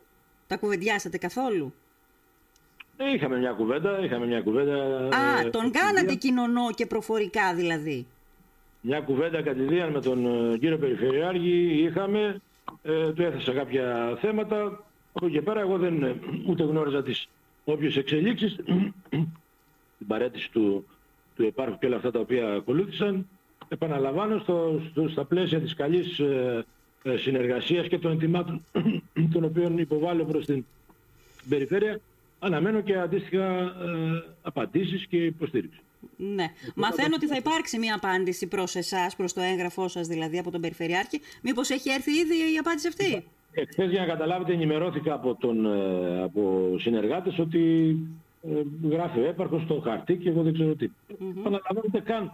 Τα 0.47 0.57
κουβεντιάσατε 0.57 1.19
καθόλου; 1.19 1.75
Ε, 2.97 3.12
είχαμε 3.14 3.38
μια 3.38 3.52
κουβέντα, 3.52 4.04
είχαμε 4.04 4.26
μια 4.26 4.40
κουβέντα. 4.40 4.75
Α, 5.16 5.40
ε, 5.47 5.50
τον 5.50 5.71
κάνατε 5.71 6.14
κοινωνό 6.14 6.71
και 6.75 6.87
προφορικά 6.87 7.54
δηλαδή. 7.54 8.07
Μια 8.81 9.00
κουβέντα 9.00 9.42
κατηδίαν 9.42 9.90
με 9.90 10.00
τον 10.00 10.52
ε, 10.52 10.59
κύριο 10.59 10.78
Περιφερειάρχη 10.78 11.83
είχαμε 11.83 12.40
ε, 12.83 13.12
του 13.12 13.23
έθεσα 13.23 13.52
κάποια 13.52 14.16
θέματα. 14.21 14.85
Από 15.12 15.26
εκεί 15.26 15.35
και 15.35 15.42
πέρα 15.42 15.61
εγώ 15.61 15.78
δεν 15.78 16.02
ε, 16.02 16.16
ούτε 16.47 16.62
γνώριζα 16.62 17.02
τις 17.02 17.28
όποιες 17.64 17.97
εξελίξεις, 17.97 18.57
την 19.99 20.07
παρέτηση 20.07 20.50
του, 20.50 20.87
του 21.37 21.45
υπάρχου 21.45 21.78
και 21.78 21.87
όλα 21.87 21.97
αυτά 21.97 22.11
τα 22.11 22.21
οποία 22.21 22.52
ακολούθησαν. 22.52 23.26
Επαναλαμβάνω 23.69 24.38
στο, 24.38 24.81
στο, 24.90 25.09
στα 25.09 25.25
πλαίσια 25.25 25.61
της 25.61 25.75
καλής 25.75 26.19
ε, 26.19 26.64
ε 27.02 27.16
συνεργασίας 27.16 27.88
και 27.88 27.99
των 27.99 28.12
ετοιμάτων 28.12 28.64
των 29.33 29.45
οποίων 29.45 29.78
υποβάλλω 29.78 30.25
προς 30.25 30.45
την 30.45 30.64
περιφέρεια, 31.49 32.00
αναμένω 32.38 32.81
και 32.81 32.99
αντίστοιχα 32.99 33.45
ε, 33.61 34.25
απαντήσεις 34.42 35.07
και 35.07 35.25
υποστήριξη. 35.25 35.81
Ναι. 36.16 36.47
Μαθαίνω 36.75 37.14
ότι 37.14 37.26
θα 37.26 37.37
υπάρξει 37.37 37.78
μια 37.78 37.94
απάντηση 37.94 38.47
προς 38.47 38.75
εσάς, 38.75 39.16
προς 39.16 39.32
το 39.32 39.40
έγγραφό 39.40 39.88
σας 39.88 40.06
δηλαδή 40.06 40.38
από 40.38 40.50
τον 40.50 40.61
Περιφερειάρχη. 40.61 41.21
Μήπως 41.42 41.71
έχει 41.71 41.90
έρθει 41.90 42.11
ήδη 42.11 42.35
η 42.54 42.59
απάντηση 42.59 42.88
αυτή; 42.88 43.25
Εχθέ, 43.54 43.85
για 43.85 44.00
να 44.00 44.06
καταλάβετε, 44.06 44.52
ενημερώθηκα 44.52 45.14
από, 45.14 45.35
τον, 45.35 45.66
ε, 45.66 46.23
από 46.23 46.75
συνεργάτες 46.78 47.38
ότι 47.38 47.97
ε, 48.42 48.88
γράφει 48.88 49.18
ο 49.18 49.25
έπαρχος 49.25 49.62
στο 49.62 49.80
χαρτί 49.85 50.16
και 50.16 50.28
εγώ 50.28 50.42
δεν 50.42 50.52
ξέρω 50.52 50.75
τι. 50.75 50.90
Mm-hmm. 51.09 52.00
καν 52.04 52.32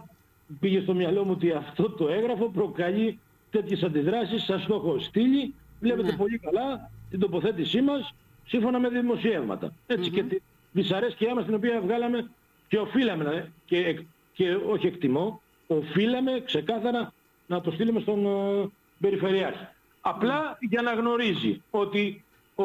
πήγε 0.59 0.81
στο 0.81 0.93
μυαλό 0.93 1.23
μου 1.23 1.31
ότι 1.31 1.51
αυτό 1.51 1.89
το 1.89 2.07
έγγραφο 2.07 2.49
προκαλεί 2.49 3.19
τέτοιες 3.49 3.83
αντιδράσεις. 3.83 4.43
Σας 4.43 4.65
το 4.65 4.75
έχω 4.75 4.99
στείλει. 4.99 5.53
Βλέπετε 5.79 6.11
ναι. 6.11 6.17
πολύ 6.17 6.37
καλά 6.37 6.91
την 7.09 7.19
τοποθέτησή 7.19 7.81
μας 7.81 8.13
σύμφωνα 8.45 8.79
με 8.79 8.89
δημοσιεύματα. 8.89 9.73
Έτσι 9.87 10.09
mm-hmm. 10.09 10.15
και 10.15 10.23
τη 10.23 10.37
δυσαρέσκειά 10.71 11.35
μας 11.35 11.45
την 11.45 11.53
οποία 11.53 11.81
βγάλαμε 11.81 12.29
και 12.69 12.77
οφείλαμε, 12.77 13.51
και, 13.65 13.99
και 14.33 14.55
όχι 14.55 14.87
εκτιμώ, 14.87 15.41
οφείλαμε 15.67 16.41
ξεκάθαρα 16.45 17.13
να 17.47 17.61
το 17.61 17.71
στείλουμε 17.71 17.99
στον 17.99 18.25
uh, 18.25 18.69
Περιφερειάρχη. 18.99 19.67
Απλά 20.01 20.57
για 20.59 20.81
να 20.81 20.93
γνωρίζει 20.93 21.61
ότι 21.71 22.23
ο 22.55 22.63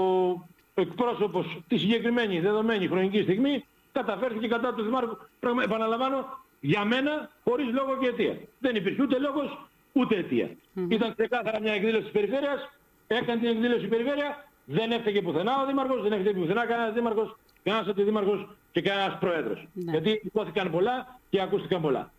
εκπρόσωπος 0.75 1.61
της 1.69 1.81
συγκεκριμένη 1.81 2.41
δεδομένη 2.41 2.87
χρονική 2.87 3.23
στιγμή 3.23 3.65
καταφέρθηκε 3.93 4.49
κατά 4.49 4.75
του 4.75 4.83
Δημάρχου. 4.83 5.17
Επαναλαμβάνω, 5.63 6.39
για 6.61 6.85
μένα 6.85 7.31
χωρίς 7.45 7.73
λόγο 7.73 7.97
και 8.01 8.07
αιτία. 8.07 8.39
Δεν 8.59 8.77
υπήρχε 8.77 9.03
ούτε 9.03 9.19
λόγος 9.19 9.67
ούτε 9.93 10.17
αιτία. 10.17 10.49
Mm-hmm. 10.49 10.87
Ήταν 10.89 11.15
ξεκάθαρα 11.15 11.61
μια 11.61 11.73
εκδήλωση 11.73 12.03
της 12.03 12.13
Περιφέρειας, 12.13 12.71
έκανε 13.07 13.41
την 13.41 13.49
εκδήλωση 13.49 13.85
η 13.85 13.89
Περιφέρεια, 13.89 14.49
δεν 14.65 14.91
έφταιγε 14.91 15.23
πουθενά 15.23 15.63
ο 15.63 15.67
Δήμαρχος, 15.67 16.03
δεν 16.03 16.13
έφταιγε 16.13 16.39
πουθενά 16.39 16.67
κανένας 16.67 16.95
Δήμαρχος, 16.95 17.37
κανένας 17.65 17.89
αντιδήμαρχος 17.89 18.49
και 18.73 18.81
κανένας 18.81 19.19
πρόεδρος. 19.19 19.69
Ναι. 19.73 19.91
Γιατί 19.91 20.21
υπόθηκαν 20.25 20.71
πολλά 20.71 21.21
και 21.31 21.41
ακούστηκαν 21.41 21.81
πολλά. 21.81 22.13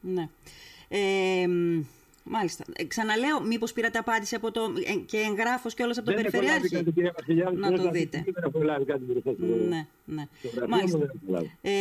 Ναι. 0.00 0.28
Ε, 0.88 1.48
μάλιστα. 2.24 2.64
Ε, 2.72 2.84
ξαναλέω, 2.84 3.40
μήπως 3.40 3.72
πήρατε 3.72 3.98
απάντηση 3.98 4.34
από 4.34 4.50
το, 4.50 4.72
ε, 4.86 4.94
και 4.94 5.16
εγγράφος 5.16 5.74
και 5.74 5.82
όλος 5.82 5.98
από 5.98 6.06
τον 6.06 6.16
Περιφερειάρχη; 6.16 6.84
Να 7.54 7.72
το 7.72 7.90
δείτε. 7.90 8.24
Δεν 8.24 8.44
έχω 8.46 8.62
λάβει 8.62 8.84
κάτι 8.84 9.02
Ναι, 9.68 9.86
ναι. 10.04 10.28
Μάλιστα. 10.68 10.98
Ε, 11.60 11.72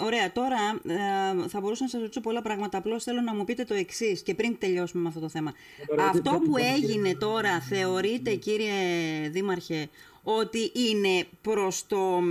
ωραία, 0.00 0.32
τώρα 0.32 0.80
ε, 0.86 1.48
θα 1.48 1.60
μπορούσα 1.60 1.82
να 1.82 1.88
σας 1.88 2.00
ρωτήσω 2.00 2.20
πολλά 2.20 2.42
πράγματα. 2.42 2.78
Απλώς 2.78 3.04
θέλω 3.04 3.20
να 3.20 3.34
μου 3.34 3.44
πείτε 3.44 3.64
το 3.64 3.74
εξής 3.74 4.22
και 4.22 4.34
πριν 4.34 4.56
τελειώσουμε 4.58 5.02
με 5.02 5.08
αυτό 5.08 5.20
το 5.20 5.28
θέμα. 5.28 5.52
Αυτό 5.98 6.30
που 6.30 6.56
έγινε 6.56 7.14
τώρα 7.14 7.60
θεωρείτε 7.60 8.34
κύριε 8.34 8.72
Δήμαρχε 9.28 9.88
ότι 10.22 10.72
είναι 10.74 11.26
προς 11.42 11.86
το 11.86 12.22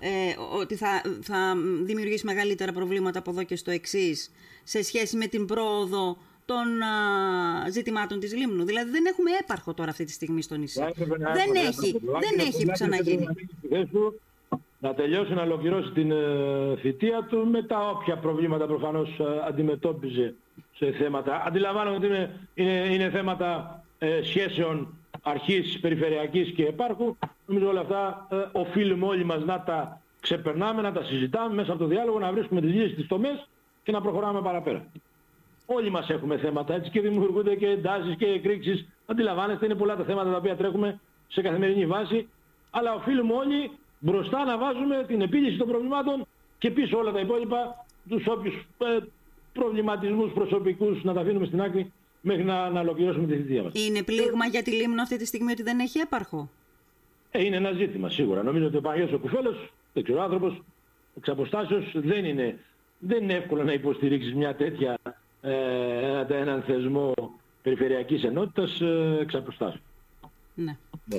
ε, 0.00 0.08
ότι 0.58 0.74
θα, 0.74 1.02
θα 1.22 1.54
δημιουργήσει 1.82 2.26
μεγαλύτερα 2.26 2.72
προβλήματα 2.72 3.18
από 3.18 3.30
εδώ 3.30 3.42
και 3.42 3.56
στο 3.56 3.70
εξής 3.70 4.30
σε 4.64 4.82
σχέση 4.82 5.16
με 5.16 5.26
την 5.26 5.46
πρόοδο 5.46 6.16
των 6.44 6.82
α, 6.82 7.70
ζητημάτων 7.70 8.20
της 8.20 8.34
Λίμνου. 8.36 8.64
Δηλαδή 8.64 8.90
δεν 8.90 9.04
έχουμε 9.06 9.30
έπαρχο 9.40 9.74
τώρα 9.74 9.90
αυτή 9.90 10.04
τη 10.04 10.12
στιγμή 10.12 10.42
στο 10.42 10.56
νησί. 10.56 10.80
Δεν 11.18 11.54
έχει, 11.66 12.00
δεν 12.02 12.46
έχει 12.46 12.66
ξαναγίνει. 12.72 13.26
Να 14.78 14.94
τελειώσει 14.94 15.32
να 15.32 15.42
ολοκληρώσει 15.42 15.90
την 15.90 16.10
ε, 16.10 16.76
θητεία 16.80 17.26
του 17.28 17.46
με 17.46 17.62
τα 17.62 17.88
όποια 17.88 18.16
προβλήματα 18.16 18.66
προφανώς 18.66 19.08
ε, 19.18 19.24
αντιμετώπιζε 19.48 20.34
σε 20.76 20.92
θέματα. 20.92 21.42
Αντιλαμβάνομαι 21.46 21.96
ότι 21.96 22.06
είναι, 22.06 22.40
είναι, 22.54 22.94
είναι 22.94 23.10
θέματα 23.10 23.80
ε, 23.98 24.20
σχέσεων 24.22 24.94
αρχής 25.26 25.78
περιφερειακής 25.80 26.52
και 26.52 26.66
επάρχου. 26.66 27.16
Νομίζω 27.46 27.68
όλα 27.68 27.80
αυτά 27.80 28.26
ε, 28.30 28.36
οφείλουμε 28.52 29.06
όλοι 29.06 29.24
μας 29.24 29.44
να 29.44 29.62
τα 29.62 30.00
ξεπερνάμε, 30.20 30.82
να 30.82 30.92
τα 30.92 31.04
συζητάμε 31.04 31.54
μέσα 31.54 31.70
από 31.72 31.80
το 31.80 31.86
διάλογο, 31.86 32.18
να 32.18 32.32
βρίσκουμε 32.32 32.60
τις 32.60 32.74
λύσεις 32.74 32.92
στις 32.92 33.06
τομές 33.06 33.48
και 33.82 33.92
να 33.92 34.00
προχωράμε 34.00 34.42
παραπέρα. 34.42 34.86
Όλοι 35.66 35.90
μας 35.90 36.08
έχουμε 36.08 36.36
θέματα 36.38 36.74
έτσι 36.74 36.90
και 36.90 37.00
δημιουργούνται 37.00 37.54
και 37.54 37.66
εντάσεις 37.66 38.16
και 38.16 38.26
εκρήξεις. 38.26 38.86
Αντιλαμβάνεστε, 39.06 39.64
είναι 39.64 39.74
πολλά 39.74 39.96
τα 39.96 40.04
θέματα 40.04 40.30
τα 40.30 40.36
οποία 40.36 40.56
τρέχουμε 40.56 41.00
σε 41.28 41.42
καθημερινή 41.42 41.86
βάση, 41.86 42.28
αλλά 42.70 42.94
οφείλουμε 42.94 43.34
όλοι 43.34 43.70
μπροστά 43.98 44.44
να 44.44 44.58
βάζουμε 44.58 45.04
την 45.06 45.20
επίλυση 45.20 45.56
των 45.56 45.68
προβλημάτων 45.68 46.26
και 46.58 46.70
πίσω 46.70 46.98
όλα 46.98 47.12
τα 47.12 47.20
υπόλοιπα, 47.20 47.86
τους 48.08 48.26
όποιους 48.26 48.54
ε, 48.78 48.98
προβληματισμούς 49.52 50.32
προσωπικούς 50.32 51.04
να 51.04 51.12
τα 51.12 51.20
αφήνουμε 51.20 51.46
στην 51.46 51.62
άκρη 51.62 51.92
μέχρι 52.20 52.44
να, 52.44 52.70
να 52.70 52.80
ολοκληρώσουμε 52.80 53.26
τη 53.26 53.36
θητεία 53.36 53.62
μας. 53.62 53.72
Είναι 53.74 54.02
πλήγμα 54.02 54.46
για 54.46 54.62
τη 54.62 54.70
Λίμνο 54.70 55.02
αυτή 55.02 55.16
τη 55.16 55.26
στιγμή 55.26 55.52
ότι 55.52 55.62
δεν 55.62 55.78
έχει 55.78 55.98
έπαρχο; 55.98 56.50
Ε, 57.30 57.44
είναι 57.44 57.56
ένα 57.56 57.72
ζήτημα 57.72 58.10
σίγουρα. 58.10 58.42
Νομίζω 58.42 58.66
ότι 58.66 58.76
ο 58.76 58.80
Παγιός 58.80 59.12
ο 59.12 59.18
Κουφέλος, 59.18 59.72
δεν 59.92 60.02
ξέρω, 60.02 60.22
άνθρωπος 60.22 60.62
εξ 61.16 61.28
αποστάσεως 61.28 61.92
δεν 61.94 62.24
είναι, 62.24 62.58
δεν 62.98 63.22
είναι 63.22 63.34
εύκολο 63.34 63.64
να 63.64 63.72
υποστηρίξεις 63.72 64.34
μια 64.34 64.54
τέτοια 64.54 64.98
ε, 65.42 66.24
έναν 66.28 66.62
θεσμό 66.62 67.14
περιφερειακής 67.62 68.22
ενότητας 68.24 68.80
ε, 68.80 69.18
εξ 69.20 69.34
αποστάσεως. 69.34 69.82
Ναι. 70.54 70.76
ναι. 71.04 71.16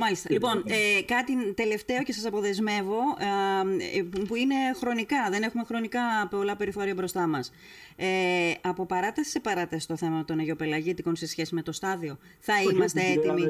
Μάλιστα. 0.00 0.28
Λοιπόν, 0.32 0.62
ε, 0.66 1.02
κάτι 1.02 1.52
τελευταίο 1.54 2.02
και 2.02 2.12
σας 2.12 2.26
αποδεσμεύω, 2.26 3.00
ε, 3.96 4.02
που 4.28 4.36
είναι 4.36 4.54
χρονικά, 4.80 5.28
δεν 5.30 5.42
έχουμε 5.42 5.64
χρονικά 5.66 6.00
πολλά 6.30 6.56
περιφορία 6.56 6.94
μπροστά 6.94 7.26
μας. 7.26 7.52
Ε, 7.96 8.06
από 8.60 8.86
παράταση 8.86 9.30
σε 9.30 9.40
παράταση 9.40 9.86
το 9.88 9.96
θέμα 9.96 10.24
των 10.24 10.38
Αγιοπελαγίτικων 10.38 11.16
σε 11.16 11.26
σχέση 11.26 11.54
με 11.54 11.62
το 11.62 11.72
στάδιο. 11.72 12.18
Θα 12.38 12.54
είμαστε 12.72 13.00
έτοιμοι; 13.00 13.42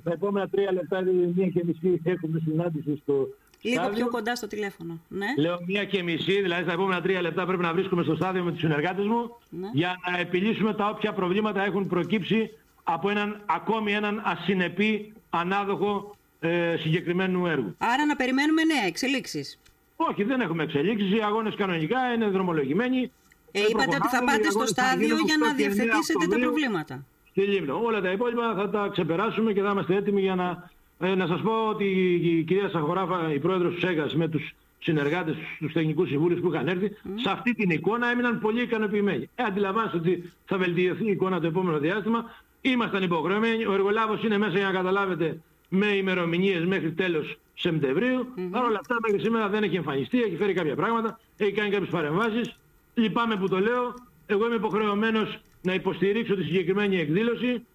Στα 0.00 0.12
επόμενα 0.12 0.48
τρία 0.48 0.72
λεπτά, 0.72 1.02
μία 1.34 1.48
και 1.48 1.64
μισή, 1.64 2.00
έχουμε 2.04 2.40
συνάντηση 2.44 3.00
στο 3.02 3.28
Λίγο 3.60 3.88
πιο 3.94 4.08
κοντά 4.08 4.36
στο 4.36 4.46
τηλέφωνο. 4.46 5.00
Ναι. 5.08 5.26
Λέω 5.38 5.58
μία 5.66 5.84
και 5.84 6.02
μισή, 6.02 6.40
δηλαδή 6.40 6.62
στα 6.62 6.72
επόμενα 6.72 7.00
τρία 7.00 7.20
λεπτά 7.20 7.46
πρέπει 7.46 7.62
να 7.62 7.72
βρίσκουμε 7.72 8.02
στο 8.02 8.14
στάδιο 8.14 8.42
με 8.42 8.50
τους 8.50 8.60
συνεργάτες 8.60 9.06
μου 9.06 9.36
ναι. 9.50 9.68
για 9.72 10.00
να 10.10 10.18
επιλύσουμε 10.18 10.74
τα 10.74 10.88
όποια 10.88 11.12
προβλήματα 11.12 11.64
έχουν 11.64 11.86
προκύψει 11.86 12.50
από 12.84 13.10
έναν, 13.10 13.40
ακόμη 13.46 13.92
έναν 13.92 14.22
ασυνεπή 14.24 15.12
ανάδοχο 15.30 16.16
ε, 16.40 16.76
συγκεκριμένου 16.76 17.46
έργου. 17.46 17.74
Άρα 17.78 18.06
να 18.06 18.16
περιμένουμε 18.16 18.64
νέα 18.64 18.86
εξελίξεις. 18.86 19.58
Όχι, 19.96 20.24
δεν 20.24 20.40
έχουμε 20.40 20.62
εξελίξεις. 20.62 21.12
Οι 21.12 21.20
αγώνες 21.22 21.54
κανονικά 21.54 22.12
είναι 22.14 22.26
δρομολογημένοι. 22.26 23.12
Ε, 23.52 23.60
είπατε 23.68 23.96
ότι 23.96 24.08
θα 24.08 24.24
πάτε 24.24 24.50
στο 24.50 24.66
στάδιο 24.66 25.16
για 25.24 25.36
να 25.36 25.54
διευθετήσετε 25.54 26.26
τα 26.30 26.38
προβλήματα. 26.38 27.04
Στη 27.30 27.40
Λίμνο. 27.40 27.80
Όλα 27.84 28.00
τα 28.00 28.10
υπόλοιπα 28.10 28.54
θα 28.54 28.70
τα 28.70 28.88
ξεπεράσουμε 28.92 29.52
και 29.52 29.60
θα 29.62 29.70
είμαστε 29.70 29.94
έτοιμοι 29.94 30.20
για 30.20 30.34
να... 30.34 30.70
Ε, 30.98 31.14
να 31.14 31.26
σας 31.26 31.40
πω 31.40 31.68
ότι 31.68 31.84
η 32.22 32.42
κυρία 32.42 32.68
Σαχοράφα, 32.68 33.32
η 33.32 33.38
πρόεδρος 33.38 33.74
του 33.74 33.80
ΣΕΓΑΣ 33.80 34.14
με 34.14 34.28
τους 34.28 34.54
συνεργάτες, 34.78 35.36
τους 35.58 35.72
τεχνικούς 35.72 36.08
συμβούλους 36.08 36.40
που 36.40 36.52
είχαν 36.52 36.68
έρθει, 36.68 36.88
σε 37.14 37.30
αυτή 37.30 37.54
την 37.54 37.70
εικόνα 37.70 38.10
έμειναν 38.10 38.40
πολύ 38.40 38.62
ικανοποιημένοι. 38.62 39.30
Ε, 39.34 39.42
αντιλαμβάνεστε 39.42 39.96
ότι 39.96 40.32
θα 40.46 40.56
βελτιωθεί 40.58 41.06
η 41.06 41.10
εικόνα 41.10 41.40
το 41.40 41.46
επόμενο 41.46 41.78
διάστημα. 41.78 42.24
Ήμασταν 42.60 43.02
υποχρεωμένοι. 43.02 43.66
Ο 43.66 43.72
εργολάβος 43.72 44.22
είναι 44.22 44.38
μέσα 44.38 44.56
για 44.56 44.66
να 44.66 44.72
καταλάβετε 44.72 45.40
με 45.68 45.86
ημερομηνίες 45.86 46.64
μέχρι 46.64 46.92
τέλος 46.92 47.38
Σεπτεμβρίου. 47.58 48.26
Mm-hmm. 48.26 48.48
Παρ' 48.50 48.64
όλα 48.64 48.78
αυτά 48.80 48.96
μέχρι 49.06 49.20
σήμερα 49.20 49.48
δεν 49.48 49.62
έχει 49.62 49.76
εμφανιστεί, 49.76 50.22
έχει 50.22 50.36
φέρει 50.36 50.52
κάποια 50.52 50.74
πράγματα, 50.74 51.20
έχει 51.36 51.52
κάνει 51.52 51.70
κάποιες 51.70 51.90
παρεμβάσεις. 51.90 52.56
Λυπάμαι 52.94 53.36
που 53.36 53.48
το 53.48 53.58
λέω. 53.58 53.94
Εγώ 54.26 54.46
είμαι 54.46 54.54
υποχρεωμένος 54.54 55.38
να 55.62 55.74
υποστηρίξω 55.74 56.34
τη 56.36 56.42
συγκεκριμένη 56.42 56.98
εκδήλωση. 56.98 57.66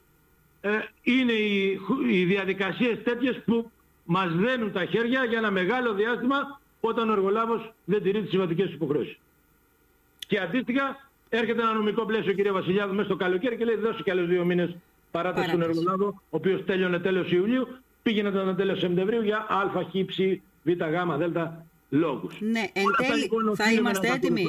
Ε, 0.61 0.69
είναι 1.03 1.31
οι, 1.31 1.79
οι 2.09 2.25
διαδικασίες 2.25 3.03
τέτοιες 3.03 3.41
που 3.45 3.71
μας 4.05 4.33
δένουν 4.33 4.71
τα 4.71 4.85
χέρια 4.85 5.23
για 5.23 5.37
ένα 5.37 5.51
μεγάλο 5.51 5.93
διάστημα 5.93 6.59
όταν 6.79 7.09
ο 7.09 7.11
εργολάβος 7.11 7.73
δεν 7.85 8.03
τηρεί 8.03 8.21
τις 8.21 8.29
συμβατικές 8.29 8.71
υποχρεώσεις. 8.71 9.17
Και 10.27 10.39
αντίστοιχα 10.39 11.10
έρχεται 11.37 11.61
ένα 11.61 11.73
νομικό 11.73 12.05
πλαίσιο 12.05 12.33
κυρία 12.33 12.53
Βασιλιάδου 12.53 12.93
μέσα 12.93 13.07
στο 13.07 13.15
καλοκαίρι 13.15 13.57
και 13.57 13.65
λέει 13.65 13.75
δώσει 13.75 14.03
και 14.03 14.11
άλλους 14.11 14.27
δύο 14.27 14.45
μήνες 14.45 14.75
παράταση 15.11 15.47
στον 15.47 15.61
εργολάβο, 15.61 16.05
ο 16.07 16.13
οποίος 16.29 16.65
τέλειωνε 16.65 16.99
τέλος 16.99 17.31
Ιουλίου, 17.31 17.67
πήγαινε 18.03 18.31
τον 18.31 18.55
τέλος 18.55 18.79
Σεπτεμβρίου 18.79 19.21
για 19.21 19.37
α, 19.37 19.69
χ, 19.69 20.05
ψ, 20.05 20.17
β, 20.63 20.69
γ, 20.69 21.27
δ 21.31 21.37
λόγους. 21.89 22.37
Ναι, 22.39 22.59
εν 22.73 22.83
τέλει 22.97 23.21
λοιπόν 23.21 23.55
θα 23.55 23.71
είμαστε 23.71 24.07
έτοιμοι. 24.07 24.43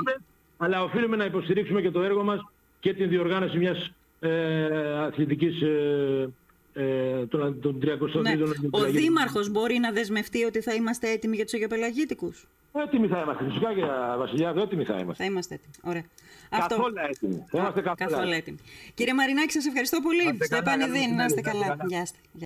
Αλλά 0.59 0.83
οφείλουμε 0.83 1.17
να 1.17 1.25
υποστηρίξουμε 1.25 1.81
και 1.81 1.91
το 1.91 2.03
έργο 2.03 2.23
μας 2.23 2.41
και 2.81 2.95
την 2.95 3.09
διοργάνωση 3.09 3.59
μιας 3.59 3.93
ε, 4.21 4.99
αθλητικής 4.99 5.63
ε, 5.63 6.29
ε, 6.75 7.27
τον, 7.27 7.61
τον 7.61 7.79
300 7.83 8.21
ναι. 8.23 8.33
Ο 8.71 8.81
Δήμαρχος 8.83 9.51
μπορεί 9.51 9.79
να 9.79 9.93
δεσμευτεί 9.93 10.45
ότι 10.45 10.61
θα 10.61 10.75
είμαστε 10.75 11.11
έτοιμοι 11.11 11.37
για 11.37 11.45
τους 11.45 11.55
Αγιοπελαγίτικους; 11.55 12.47
Έτοιμοι 12.73 13.07
θα 13.07 13.21
είμαστε. 13.21 13.45
Φυσικά 13.45 13.75
και 13.75 13.83
Βασιλιάδο, 14.19 14.61
έτοιμοι 14.63 14.85
θα 14.85 14.99
είμαστε. 14.99 15.23
Θα 15.23 15.31
είμαστε 15.31 15.55
έτοιμοι. 15.55 15.75
Ωραία. 15.83 16.05
Καθόλου 16.51 16.85
Αυτό... 16.87 17.01
έτοιμοι. 17.09 17.45
Θα 17.51 17.59
είμαστε 17.59 17.81
καθόλου, 17.81 18.33
έτοιμοι. 18.33 18.59
Κύριε 18.95 19.15
Μαρινάκη, 19.15 19.53
σας 19.53 19.67
ευχαριστώ 19.67 20.01
πολύ. 20.01 20.39
Στο 20.45 20.57
επανειδήν. 20.57 21.15
Να 21.15 21.25
είστε 21.25 21.41
καλά. 21.41 21.77
Γεια 21.87 22.07